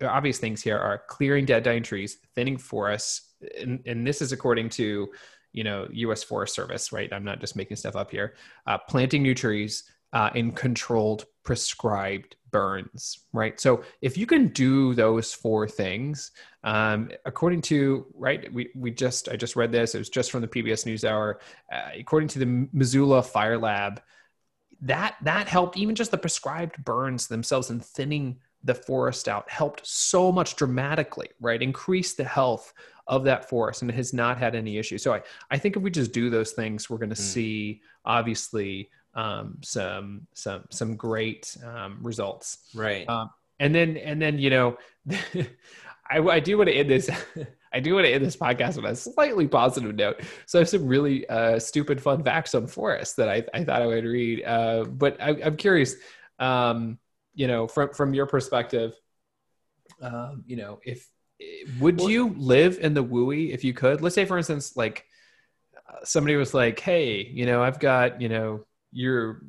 obvious 0.03 0.39
things 0.39 0.63
here 0.63 0.79
are 0.79 1.03
clearing 1.09 1.45
dead 1.45 1.63
dying 1.63 1.83
trees 1.83 2.19
thinning 2.35 2.57
forests 2.57 3.35
and, 3.61 3.83
and 3.87 4.07
this 4.07 4.23
is 4.23 4.33
according 4.33 4.69
to 4.69 5.09
you 5.53 5.65
know 5.65 5.87
u.s 5.93 6.23
forest 6.23 6.55
service 6.55 6.93
right 6.93 7.13
i'm 7.13 7.25
not 7.25 7.41
just 7.41 7.57
making 7.57 7.77
stuff 7.77 7.97
up 7.97 8.11
here 8.11 8.35
uh, 8.67 8.79
planting 8.79 9.23
new 9.23 9.35
trees 9.35 9.85
uh, 10.15 10.31
in 10.35 10.53
controlled 10.53 11.27
prescribed 11.43 12.37
burns, 12.53 13.19
right? 13.33 13.61
So 13.61 13.83
if 14.01 14.17
you 14.17 14.27
can 14.27 14.49
do 14.49 14.95
those 14.95 15.35
four 15.35 15.67
things, 15.67 16.31
um, 16.63 17.11
according 17.27 17.63
to 17.63 18.07
right, 18.15 18.51
we 18.53 18.71
we 18.77 18.93
just 18.93 19.29
I 19.29 19.35
just 19.35 19.57
read 19.57 19.73
this. 19.73 19.95
It 19.95 19.99
was 19.99 20.09
just 20.09 20.31
from 20.31 20.41
the 20.41 20.49
PBS 20.49 20.87
NewsHour. 20.87 21.35
Uh, 21.71 21.91
according 21.99 22.29
to 22.29 22.39
the 22.39 22.69
Missoula 22.73 23.25
Fire 23.25 23.59
Lab, 23.59 24.01
that 24.83 25.17
that 25.23 25.49
helped 25.49 25.77
even 25.77 25.97
just 25.97 26.13
the 26.13 26.19
prescribed 26.19 26.83
burns 26.85 27.27
themselves 27.27 27.71
and 27.71 27.85
thinning 27.85 28.39
the 28.65 28.75
forest 28.75 29.29
out 29.29 29.49
helped 29.51 29.87
so 29.87 30.33
much 30.33 30.57
dramatically, 30.57 31.29
right? 31.41 31.63
Increase 31.63 32.15
the 32.15 32.25
health 32.25 32.73
of 33.07 33.25
that 33.25 33.49
forest 33.49 33.83
and 33.83 33.91
it 33.91 33.95
has 33.95 34.13
not 34.13 34.39
had 34.39 34.55
any 34.55 34.79
issues. 34.79 35.03
So 35.03 35.13
I, 35.13 35.23
I 35.51 35.59
think 35.59 35.77
if 35.77 35.83
we 35.83 35.91
just 35.91 36.13
do 36.13 36.31
those 36.31 36.53
things, 36.53 36.89
we're 36.89 36.99
going 36.99 37.11
to 37.11 37.15
mm. 37.15 37.19
see 37.19 37.83
obviously 38.05 38.91
um, 39.15 39.59
some 39.63 40.27
some 40.35 40.65
some 40.71 40.97
great 40.97 41.57
um, 41.65 41.99
results. 42.01 42.59
Right. 42.75 43.09
Um, 43.09 43.31
and 43.61 43.75
then 43.75 43.97
and 43.99 44.21
then 44.21 44.39
you 44.39 44.51
know, 44.51 44.77
I, 46.11 46.19
I 46.19 46.41
do 46.41 46.59
want 46.59 46.69
to 46.69 46.75
end 46.75 46.91
this. 46.91 47.11
I 47.73 47.81
do 47.81 47.95
want 47.95 48.07
to 48.07 48.13
end 48.13 48.25
this 48.25 48.37
podcast 48.37 48.79
on 48.79 48.85
a 48.85 48.95
slightly 48.95 49.49
positive 49.49 49.97
note. 49.97 50.21
So 50.47 50.59
I 50.59 50.63
have 50.63 50.69
some 50.69 50.87
really 50.87 51.29
uh, 51.29 51.59
stupid 51.59 52.01
fun 52.01 52.23
facts 52.23 52.55
on 52.55 52.69
forests 52.69 53.17
that 53.17 53.29
I, 53.29 53.45
I 53.53 53.65
thought 53.65 53.83
I 53.83 53.87
would 53.87 54.05
read. 54.05 54.45
Uh, 54.45 54.85
but 54.85 55.21
I, 55.21 55.31
am 55.31 55.57
curious, 55.57 55.97
um, 56.39 57.01
you 57.35 57.47
know, 57.47 57.67
from 57.67 57.91
from 57.93 58.15
your 58.15 58.27
perspective, 58.27 58.95
um, 60.01 60.45
you 60.47 60.57
know, 60.57 60.81
if 60.85 61.09
would 61.81 62.01
well, 62.01 62.11
you 62.11 62.35
live 62.37 62.79
in 62.81 62.95
the 62.95 63.05
WUI 63.05 63.53
if 63.53 63.65
you 63.65 63.73
could? 63.73 64.01
Let's 64.01 64.15
say, 64.15 64.25
for 64.25 64.39
instance, 64.39 64.77
like 64.77 65.05
uh, 65.89 66.05
somebody 66.05 66.37
was 66.37 66.55
like, 66.55 66.79
"Hey, 66.81 67.27
you 67.27 67.47
know, 67.47 67.63
I've 67.63 67.81
got 67.81 68.21
you 68.21 68.29
know 68.29 68.65
you're 68.93 69.43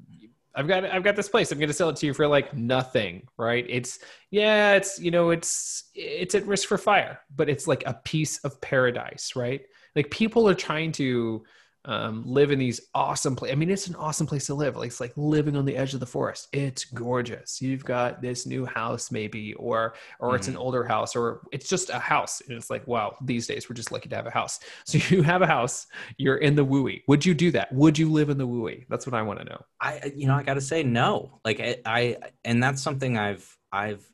I've 0.55 0.67
got 0.67 0.85
I've 0.85 1.03
got 1.03 1.15
this 1.15 1.29
place. 1.29 1.51
I'm 1.51 1.59
going 1.59 1.67
to 1.67 1.73
sell 1.73 1.89
it 1.89 1.97
to 1.97 2.05
you 2.05 2.13
for 2.13 2.27
like 2.27 2.55
nothing, 2.55 3.27
right? 3.37 3.65
It's 3.67 3.99
yeah, 4.31 4.73
it's 4.73 4.99
you 4.99 5.11
know, 5.11 5.31
it's 5.31 5.89
it's 5.93 6.33
at 6.33 6.45
risk 6.45 6.67
for 6.67 6.77
fire, 6.77 7.19
but 7.35 7.49
it's 7.49 7.67
like 7.67 7.83
a 7.85 7.93
piece 7.93 8.39
of 8.39 8.61
paradise, 8.61 9.35
right? 9.35 9.61
Like 9.95 10.09
people 10.11 10.47
are 10.47 10.55
trying 10.55 10.93
to 10.93 11.43
um, 11.85 12.23
live 12.25 12.51
in 12.51 12.59
these 12.59 12.81
awesome 12.93 13.35
places. 13.35 13.53
I 13.53 13.55
mean, 13.55 13.69
it's 13.69 13.87
an 13.87 13.95
awesome 13.95 14.25
place 14.25 14.47
to 14.47 14.55
live. 14.55 14.75
Like 14.75 14.87
it's 14.87 14.99
like 14.99 15.13
living 15.15 15.55
on 15.55 15.65
the 15.65 15.77
edge 15.77 15.93
of 15.93 15.99
the 15.99 16.05
forest. 16.05 16.47
It's 16.51 16.85
gorgeous. 16.85 17.61
You've 17.61 17.85
got 17.85 18.21
this 18.21 18.45
new 18.45 18.65
house, 18.65 19.11
maybe, 19.11 19.53
or 19.53 19.95
or 20.19 20.29
mm-hmm. 20.29 20.35
it's 20.35 20.47
an 20.47 20.55
mm-hmm. 20.55 20.63
older 20.63 20.83
house, 20.83 21.15
or 21.15 21.41
it's 21.51 21.69
just 21.69 21.89
a 21.89 21.99
house. 21.99 22.41
And 22.41 22.57
it's 22.57 22.69
like, 22.69 22.87
wow, 22.87 23.15
these 23.21 23.47
days 23.47 23.69
we're 23.69 23.75
just 23.75 23.91
lucky 23.91 24.09
to 24.09 24.15
have 24.15 24.27
a 24.27 24.31
house. 24.31 24.59
So 24.85 24.99
you 25.09 25.23
have 25.23 25.41
a 25.41 25.47
house. 25.47 25.87
You're 26.17 26.37
in 26.37 26.55
the 26.55 26.65
WUI. 26.65 27.01
Would 27.07 27.25
you 27.25 27.33
do 27.33 27.51
that? 27.51 27.71
Would 27.73 27.97
you 27.97 28.11
live 28.11 28.29
in 28.29 28.37
the 28.37 28.47
WUI? 28.47 28.85
That's 28.87 29.07
what 29.07 29.13
I 29.13 29.23
want 29.23 29.39
to 29.39 29.45
know. 29.45 29.65
I, 29.81 30.13
you 30.15 30.27
know, 30.27 30.35
I 30.35 30.43
got 30.43 30.53
to 30.53 30.61
say 30.61 30.83
no. 30.83 31.39
Like 31.43 31.59
I, 31.59 31.77
I, 31.85 32.17
and 32.43 32.61
that's 32.61 32.81
something 32.81 33.17
I've, 33.17 33.57
I've, 33.71 34.05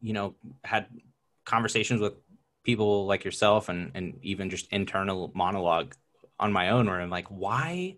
you 0.00 0.12
know, 0.12 0.34
had 0.64 0.86
conversations 1.44 2.00
with 2.00 2.14
people 2.62 3.06
like 3.06 3.24
yourself 3.24 3.68
and 3.68 3.92
and 3.94 4.18
even 4.22 4.50
just 4.50 4.66
internal 4.72 5.30
monologue 5.34 5.94
on 6.44 6.52
my 6.52 6.68
own 6.68 6.86
where 6.86 7.00
I'm 7.00 7.10
like, 7.10 7.28
why 7.28 7.96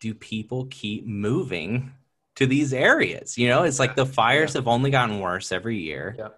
do 0.00 0.14
people 0.14 0.66
keep 0.70 1.06
moving 1.06 1.92
to 2.36 2.46
these 2.46 2.74
areas? 2.74 3.38
You 3.38 3.48
know, 3.48 3.62
it's 3.62 3.78
like 3.78 3.96
the 3.96 4.04
fires 4.04 4.54
yeah. 4.54 4.58
have 4.58 4.68
only 4.68 4.90
gotten 4.90 5.18
worse 5.18 5.50
every 5.50 5.78
year. 5.78 6.14
Yeah. 6.18 6.28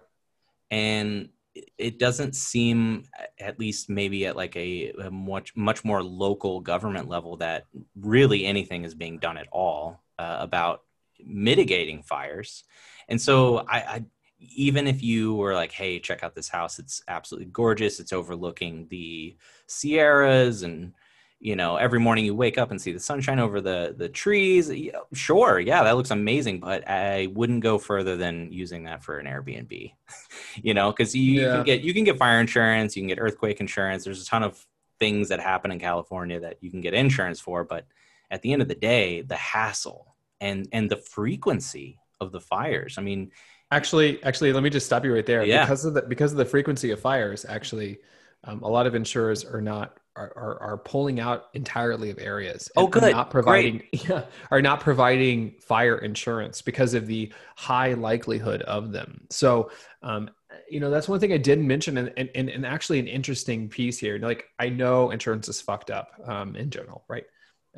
And 0.71 1.29
it 1.77 1.99
doesn't 1.99 2.35
seem 2.35 3.03
at 3.39 3.59
least 3.59 3.89
maybe 3.89 4.25
at 4.25 4.37
like 4.37 4.55
a, 4.55 4.93
a, 5.03 5.11
much 5.11 5.55
much 5.55 5.83
more 5.83 6.01
local 6.01 6.61
government 6.61 7.09
level 7.09 7.35
that 7.37 7.65
really 7.99 8.45
anything 8.45 8.85
is 8.85 8.93
being 8.93 9.17
done 9.17 9.37
at 9.37 9.47
all 9.51 10.01
uh, 10.19 10.37
about 10.39 10.83
mitigating 11.19 12.03
fires 12.03 12.63
and 13.09 13.19
so 13.19 13.65
I, 13.67 13.77
I, 13.77 14.05
even 14.39 14.85
if 14.85 15.01
you 15.01 15.33
were 15.33 15.55
like 15.55 15.71
hey 15.71 15.99
check 15.99 16.23
out 16.23 16.35
this 16.35 16.47
house 16.47 16.77
it's 16.77 17.01
absolutely 17.07 17.49
gorgeous 17.51 17.99
it's 17.99 18.13
overlooking 18.13 18.85
the 18.91 19.35
sierras 19.65 20.61
and 20.61 20.93
you 21.39 21.55
know 21.55 21.75
every 21.77 21.99
morning 21.99 22.25
you 22.25 22.33
wake 22.33 22.57
up 22.57 22.71
and 22.71 22.81
see 22.81 22.91
the 22.91 22.99
sunshine 22.99 23.39
over 23.39 23.61
the 23.61 23.93
the 23.97 24.09
trees 24.09 24.71
sure 25.13 25.59
yeah 25.59 25.83
that 25.83 25.95
looks 25.95 26.11
amazing 26.11 26.59
but 26.59 26.87
i 26.89 27.27
wouldn't 27.33 27.61
go 27.61 27.77
further 27.77 28.17
than 28.17 28.51
using 28.51 28.83
that 28.83 29.03
for 29.03 29.19
an 29.19 29.27
airbnb 29.27 29.93
you 30.55 30.73
know 30.73 30.91
because 30.91 31.15
you, 31.15 31.41
yeah. 31.41 31.41
you, 31.41 31.53
can 31.53 31.63
get 31.63 31.81
you 31.81 31.93
can 31.93 32.03
get 32.03 32.17
fire 32.17 32.39
insurance 32.39 32.95
you 32.95 33.01
can 33.01 33.07
get 33.07 33.19
earthquake 33.19 33.59
insurance 33.59 34.03
there's 34.03 34.21
a 34.21 34.25
ton 34.25 34.43
of 34.43 34.65
things 34.99 35.29
that 35.29 35.39
happen 35.39 35.71
in 35.71 35.79
california 35.79 36.39
that 36.39 36.57
you 36.61 36.71
can 36.71 36.81
get 36.81 36.93
insurance 36.93 37.39
for 37.39 37.63
but 37.63 37.85
at 38.31 38.41
the 38.41 38.51
end 38.51 38.61
of 38.61 38.67
the 38.67 38.75
day 38.75 39.21
the 39.21 39.35
hassle 39.35 40.15
and 40.41 40.67
and 40.71 40.89
the 40.89 40.97
frequency 40.97 41.99
of 42.19 42.31
the 42.31 42.41
fires 42.41 42.97
i 42.97 43.01
mean 43.01 43.31
actually 43.71 44.21
actually 44.23 44.51
let 44.51 44.63
me 44.63 44.69
just 44.69 44.85
stop 44.85 45.05
you 45.05 45.13
right 45.13 45.25
there 45.25 45.43
yeah. 45.43 45.63
because 45.63 45.85
of 45.85 45.93
the 45.93 46.01
because 46.01 46.31
of 46.31 46.37
the 46.37 46.45
frequency 46.45 46.89
of 46.91 46.99
fires 46.99 47.45
actually 47.47 47.99
um, 48.43 48.61
a 48.63 48.67
lot 48.67 48.87
of 48.87 48.95
insurers 48.95 49.43
are 49.43 49.61
not 49.61 49.97
are, 50.17 50.33
are, 50.35 50.61
are 50.61 50.77
pulling 50.77 51.19
out 51.19 51.45
entirely 51.53 52.09
of 52.09 52.17
areas. 52.19 52.69
Oh, 52.75 52.87
good. 52.87 53.11
Not 53.11 53.29
providing, 53.29 53.83
yeah, 53.91 54.23
are 54.51 54.61
not 54.61 54.79
providing 54.79 55.55
fire 55.61 55.97
insurance 55.97 56.61
because 56.61 56.93
of 56.93 57.07
the 57.07 57.31
high 57.55 57.93
likelihood 57.93 58.63
of 58.63 58.91
them. 58.91 59.21
So, 59.29 59.71
um, 60.01 60.29
you 60.69 60.79
know, 60.79 60.89
that's 60.89 61.07
one 61.07 61.19
thing 61.19 61.31
I 61.31 61.37
didn't 61.37 61.67
mention, 61.67 61.97
and, 61.97 62.11
and, 62.17 62.49
and 62.49 62.65
actually 62.65 62.99
an 62.99 63.07
interesting 63.07 63.69
piece 63.69 63.97
here. 63.99 64.17
Like, 64.17 64.45
I 64.59 64.69
know 64.69 65.11
insurance 65.11 65.47
is 65.47 65.61
fucked 65.61 65.91
up 65.91 66.11
um, 66.25 66.55
in 66.55 66.69
general, 66.69 67.03
right? 67.07 67.25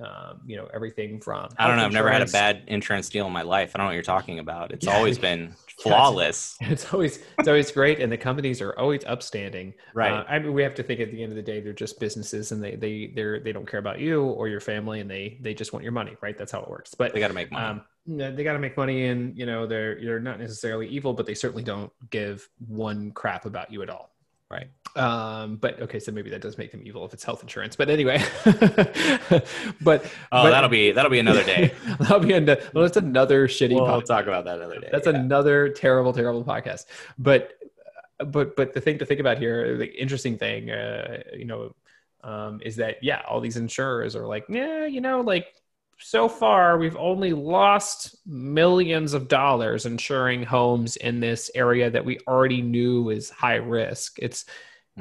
Um, 0.01 0.41
you 0.45 0.55
know 0.55 0.67
everything 0.73 1.19
from 1.19 1.49
i 1.57 1.67
don't 1.67 1.77
know 1.77 1.85
i've 1.85 1.91
never 1.91 2.11
had 2.11 2.21
a 2.21 2.27
bad 2.27 2.63
insurance 2.67 3.09
deal 3.09 3.27
in 3.27 3.33
my 3.33 3.41
life. 3.41 3.71
I 3.73 3.77
don't 3.77 3.85
know 3.85 3.89
what 3.89 3.93
you're 3.93 4.03
talking 4.03 4.39
about. 4.39 4.71
It's 4.71 4.85
yeah. 4.85 4.95
always 4.95 5.17
been 5.29 5.53
flawless 5.79 6.57
yeah, 6.59 6.71
it's, 6.71 6.83
it's, 6.83 6.93
always 6.93 7.19
it's 7.37 7.47
always 7.47 7.71
great 7.71 7.99
and 7.99 8.11
the 8.11 8.17
companies 8.17 8.61
are 8.61 8.77
always 8.77 9.03
upstanding. 9.05 9.73
Right. 9.93 10.11
Uh, 10.11 10.23
i 10.27 10.39
mean 10.39 10.53
we 10.53 10.63
have 10.63 10.75
to 10.75 10.83
think 10.83 10.99
at 10.99 11.11
the 11.11 11.21
end 11.23 11.31
of 11.31 11.35
the 11.35 11.41
day 11.41 11.59
they're 11.59 11.73
just 11.73 11.99
businesses 11.99 12.51
and 12.51 12.63
they 12.63 12.75
they 12.75 13.11
they're 13.15 13.39
they 13.39 13.51
don't 13.51 13.67
care 13.67 13.79
about 13.79 13.99
you 13.99 14.23
or 14.23 14.47
your 14.47 14.59
family 14.59 14.99
and 14.99 15.09
they 15.09 15.37
they 15.41 15.53
just 15.53 15.73
want 15.73 15.83
your 15.83 15.91
money 15.91 16.15
right? 16.21 16.37
That's 16.37 16.51
how 16.51 16.61
it 16.61 16.69
works. 16.69 16.93
But 16.93 17.13
they 17.13 17.19
got 17.19 17.29
to 17.29 17.33
make 17.33 17.51
money. 17.51 17.65
um, 17.65 17.81
they 18.07 18.43
got 18.43 18.53
to 18.53 18.59
make 18.59 18.75
money 18.75 19.07
and 19.07 19.37
you 19.37 19.45
know 19.45 19.67
they're 19.67 19.99
they're 20.01 20.19
not 20.19 20.39
necessarily 20.39 20.87
evil 20.87 21.13
but 21.13 21.25
they 21.25 21.35
certainly 21.35 21.63
don't 21.63 21.91
give 22.09 22.47
one 22.67 23.11
crap 23.11 23.45
about 23.45 23.71
you 23.71 23.81
at 23.83 23.89
all 23.89 24.11
Right. 24.51 24.67
Um, 24.95 25.57
but 25.57 25.79
okay, 25.81 25.99
so 25.99 26.11
maybe 26.11 26.31
that 26.31 26.41
does 26.41 26.57
make 26.57 26.71
them 26.71 26.81
evil 26.83 27.05
if 27.05 27.13
it's 27.13 27.23
health 27.23 27.43
insurance. 27.43 27.75
But 27.75 27.89
anyway, 27.89 28.23
but 28.45 30.03
oh, 30.03 30.43
but, 30.43 30.49
that'll 30.49 30.69
be 30.69 30.91
that'll 30.91 31.11
be 31.11 31.19
another 31.19 31.43
day. 31.43 31.73
that'll 31.99 32.19
be 32.19 32.33
another. 32.33 32.61
Well, 32.73 32.83
that's 32.83 32.97
another 32.97 33.47
shitty. 33.47 33.75
we'll 33.75 33.85
podcast. 33.85 34.05
talk 34.05 34.25
about 34.25 34.45
that 34.45 34.57
another 34.57 34.79
day. 34.79 34.89
That's 34.91 35.05
yeah. 35.05 35.13
another 35.13 35.69
terrible, 35.69 36.13
terrible 36.13 36.43
podcast. 36.43 36.85
But 37.19 37.59
but 38.17 38.55
but 38.55 38.73
the 38.73 38.81
thing 38.81 38.97
to 38.97 39.05
think 39.05 39.19
about 39.19 39.37
here, 39.37 39.77
the 39.77 39.93
interesting 39.93 40.37
thing, 40.37 40.71
uh, 40.71 41.21
you 41.33 41.45
know, 41.45 41.75
um, 42.23 42.59
is 42.63 42.75
that 42.77 43.03
yeah, 43.03 43.21
all 43.27 43.39
these 43.41 43.57
insurers 43.57 44.15
are 44.15 44.25
like, 44.25 44.45
yeah, 44.49 44.87
you 44.87 45.01
know, 45.01 45.21
like 45.21 45.53
so 45.99 46.29
far 46.29 46.77
we've 46.77 46.97
only 46.97 47.33
lost 47.33 48.15
millions 48.25 49.13
of 49.13 49.27
dollars 49.27 49.85
insuring 49.85 50.43
homes 50.43 50.95
in 50.97 51.19
this 51.19 51.51
area 51.55 51.89
that 51.89 52.05
we 52.05 52.19
already 52.27 52.61
knew 52.61 53.09
is 53.09 53.29
high 53.29 53.55
risk. 53.55 54.17
It's 54.19 54.45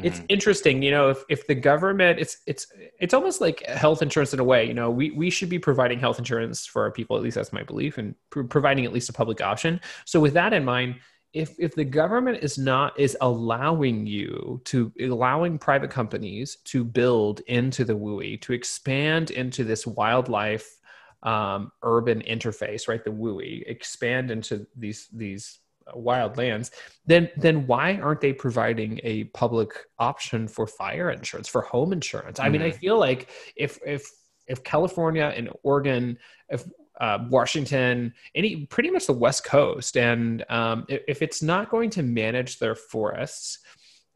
it's 0.02 0.20
Mhm. 0.20 0.26
interesting 0.28 0.82
you 0.82 0.92
know 0.92 1.08
if, 1.10 1.24
if 1.28 1.46
the 1.48 1.56
government 1.56 2.20
it's 2.20 2.38
it's 2.46 2.68
it's 3.00 3.12
almost 3.12 3.40
like 3.40 3.64
health 3.66 4.00
insurance 4.00 4.32
in 4.32 4.38
a 4.38 4.44
way 4.44 4.64
you 4.64 4.72
know 4.74 4.90
we, 4.92 5.10
we 5.10 5.28
should 5.28 5.48
be 5.48 5.58
providing 5.58 5.98
health 5.98 6.20
insurance 6.20 6.64
for 6.66 6.82
our 6.82 6.92
people 6.92 7.16
at 7.16 7.22
least 7.22 7.34
that's 7.34 7.52
my 7.52 7.64
belief 7.64 7.98
and 7.98 8.14
pro- 8.30 8.46
providing 8.46 8.84
at 8.84 8.92
least 8.92 9.08
a 9.08 9.12
public 9.12 9.40
option 9.40 9.80
so 10.04 10.20
with 10.20 10.34
that 10.34 10.52
in 10.52 10.64
mind 10.64 10.94
if 11.32 11.56
if 11.58 11.74
the 11.74 11.84
government 11.84 12.38
is 12.42 12.58
not 12.58 12.96
is 12.98 13.16
allowing 13.22 14.06
you 14.06 14.60
to 14.64 14.92
allowing 15.00 15.58
private 15.58 15.90
companies 15.90 16.58
to 16.64 16.84
build 16.84 17.40
into 17.48 17.84
the 17.84 17.96
WUI 17.96 18.40
to 18.40 18.52
expand 18.52 19.32
into 19.32 19.64
this 19.64 19.84
wildlife 19.84 20.77
um, 21.22 21.72
urban 21.82 22.22
interface 22.22 22.88
right? 22.88 23.04
The 23.04 23.10
WUI 23.10 23.64
expand 23.66 24.30
into 24.30 24.66
these 24.76 25.08
these 25.12 25.60
wild 25.94 26.36
lands. 26.36 26.70
Then 27.06 27.30
then 27.36 27.66
why 27.66 27.96
aren't 27.96 28.20
they 28.20 28.32
providing 28.32 29.00
a 29.02 29.24
public 29.24 29.72
option 29.98 30.48
for 30.48 30.66
fire 30.66 31.10
insurance 31.10 31.48
for 31.48 31.62
home 31.62 31.92
insurance? 31.92 32.38
I 32.38 32.48
mean 32.48 32.62
i 32.62 32.70
feel 32.70 32.98
like 32.98 33.30
if 33.56 33.78
if 33.86 34.10
if 34.48 34.64
california 34.64 35.32
and 35.36 35.50
oregon 35.62 36.18
if 36.48 36.64
uh, 37.00 37.18
washington 37.30 38.12
any 38.34 38.66
pretty 38.66 38.90
much 38.90 39.06
the 39.06 39.12
west 39.12 39.44
coast 39.44 39.96
and 39.96 40.44
um, 40.48 40.84
if, 40.88 41.02
if 41.06 41.22
it's 41.22 41.42
not 41.42 41.70
going 41.70 41.90
to 41.90 42.02
manage 42.02 42.58
their 42.58 42.74
forests 42.74 43.58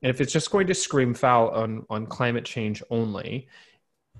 and 0.02 0.10
if 0.10 0.20
it's 0.20 0.32
just 0.32 0.50
going 0.50 0.66
to 0.66 0.74
scream 0.74 1.14
foul 1.14 1.50
on 1.50 1.86
on 1.90 2.06
climate 2.06 2.44
change 2.44 2.82
only 2.90 3.46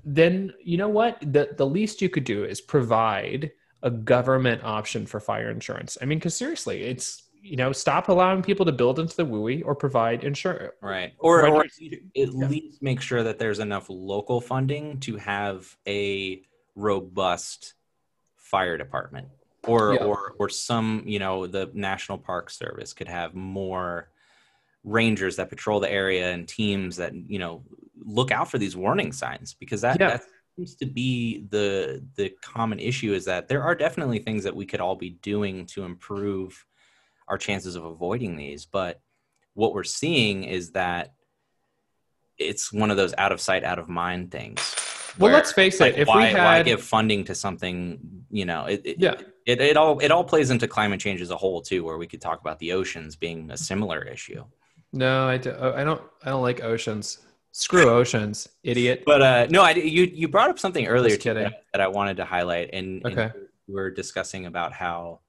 then 0.05 0.53
you 0.63 0.77
know 0.77 0.89
what 0.89 1.19
the 1.21 1.55
the 1.57 1.67
least 1.67 2.03
you 2.03 2.09
could 2.09 2.25
do 2.25 2.45
is 2.45 2.61
provide 2.61 3.51
a 3.83 3.91
government 3.91 4.63
option 4.65 5.07
for 5.07 5.21
fire 5.21 5.51
insurance 5.51 5.97
i 6.03 6.05
mean 6.05 6.19
because 6.19 6.37
seriously 6.37 6.83
it's 6.83 7.23
you 7.43 7.57
know, 7.57 7.73
stop 7.73 8.09
allowing 8.09 8.41
people 8.41 8.65
to 8.65 8.73
build 8.73 9.01
into 9.01 9.17
the 9.17 9.27
WUI 9.27 9.63
or 9.67 9.75
provide 9.75 10.23
insurance. 10.23 10.73
Right. 10.81 11.13
Or, 11.19 11.47
or 11.49 11.65
at 11.65 11.71
Yeah. 11.81 12.27
least 12.27 12.81
make 12.83 13.01
sure 13.01 13.25
that 13.25 13.39
there's 13.39 13.59
enough 13.59 13.87
local 13.89 14.41
funding 14.41 15.01
to 15.01 15.17
have 15.17 15.77
a 15.87 16.43
robust 16.77 17.75
fire 18.37 18.79
department. 18.79 19.29
Or 19.67 19.95
Yeah. 19.95 20.05
or 20.05 20.35
or 20.39 20.49
some, 20.49 21.03
you 21.05 21.19
know, 21.19 21.47
the 21.47 21.71
National 21.75 22.19
Park 22.19 22.51
Service 22.51 22.93
could 22.93 23.09
have 23.09 23.35
more 23.35 24.09
rangers 24.85 25.37
that 25.37 25.49
patrol 25.51 25.81
the 25.81 25.91
area 25.91 26.33
and 26.33 26.49
teams 26.49 26.97
that, 26.97 27.13
you 27.15 27.39
know, 27.39 27.65
look 28.07 28.31
out 28.31 28.51
for 28.51 28.59
these 28.59 28.77
warning 28.77 29.13
signs 29.13 29.55
because 29.55 29.81
that, 29.83 29.99
Yeah. 30.01 30.11
that 30.11 30.23
seems 30.57 30.75
to 30.77 30.87
be 30.87 31.45
the 31.51 32.05
the 32.17 32.31
common 32.43 32.79
issue 32.79 33.15
is 33.15 33.25
that 33.25 33.49
there 33.49 33.63
are 33.63 33.75
definitely 33.75 34.19
things 34.19 34.45
that 34.45 34.55
we 34.55 34.67
could 34.67 34.81
all 34.81 34.97
be 34.97 35.11
doing 35.11 35.67
to 35.67 35.85
improve 35.85 36.65
our 37.29 37.39
chances 37.39 37.75
of 37.77 37.85
avoiding 37.85 38.37
these 38.37 38.67
but 38.67 39.01
what 39.55 39.73
we're 39.75 39.85
seeing 39.85 40.45
is 40.45 40.73
that 40.73 41.15
it's 42.39 42.73
one 42.73 42.91
of 42.91 42.97
those 42.97 43.15
out 43.17 43.33
of 43.33 43.41
sight 43.41 43.65
out 43.65 43.79
of 43.79 43.89
mind 43.89 44.31
things 44.31 44.75
Well, 45.19 45.31
where, 45.31 45.35
let's 45.35 45.53
face 45.53 45.81
like, 45.81 45.95
it. 45.95 46.01
If 46.01 46.09
why, 46.09 46.33
we 46.33 46.39
why 46.39 46.63
give 46.63 46.83
funding 46.83 47.25
to 47.25 47.35
something 47.35 48.25
you 48.31 48.45
know 48.45 48.67
it, 48.67 48.83
it, 48.85 48.97
Yeah. 48.99 49.15
it, 49.47 49.61
it 49.61 49.77
all 49.79 49.99
it 50.01 50.11
all 50.11 50.25
plays 50.25 50.51
into 50.51 50.69
climate 50.69 51.01
change 51.01 51.21
as 51.23 51.31
a 51.31 51.37
whole 51.37 51.63
too 51.63 51.83
where 51.85 51.97
we 51.97 52.07
could 52.07 52.21
talk 52.21 52.41
about 52.41 52.59
the 52.59 52.73
oceans 52.73 53.17
being 53.17 53.51
a 53.51 53.57
similar 53.57 54.03
issue 54.03 54.45
no, 54.95 55.27
I, 55.27 55.39
do, 55.39 55.57
I 55.59 55.85
don't. 55.85 56.03
I 56.23 56.29
don't 56.29 56.43
like 56.43 56.63
oceans. 56.63 57.19
Screw 57.55 57.89
oceans, 57.91 58.49
idiot. 58.65 59.03
but 59.05 59.21
uh 59.23 59.47
no 59.51 59.63
i 59.63 59.73
you 59.73 60.05
you 60.05 60.27
brought 60.29 60.49
up 60.51 60.59
something 60.59 60.87
earlier 60.87 61.17
kidding. 61.17 61.45
that, 61.45 61.65
that 61.73 61.81
i 61.83 61.89
wanted 61.89 62.17
to 62.17 62.25
highlight 62.25 62.71
and, 62.73 63.05
and 63.05 63.33
we're 63.69 63.91
discussing 63.91 64.47
about 64.47 64.73
how 64.73 65.21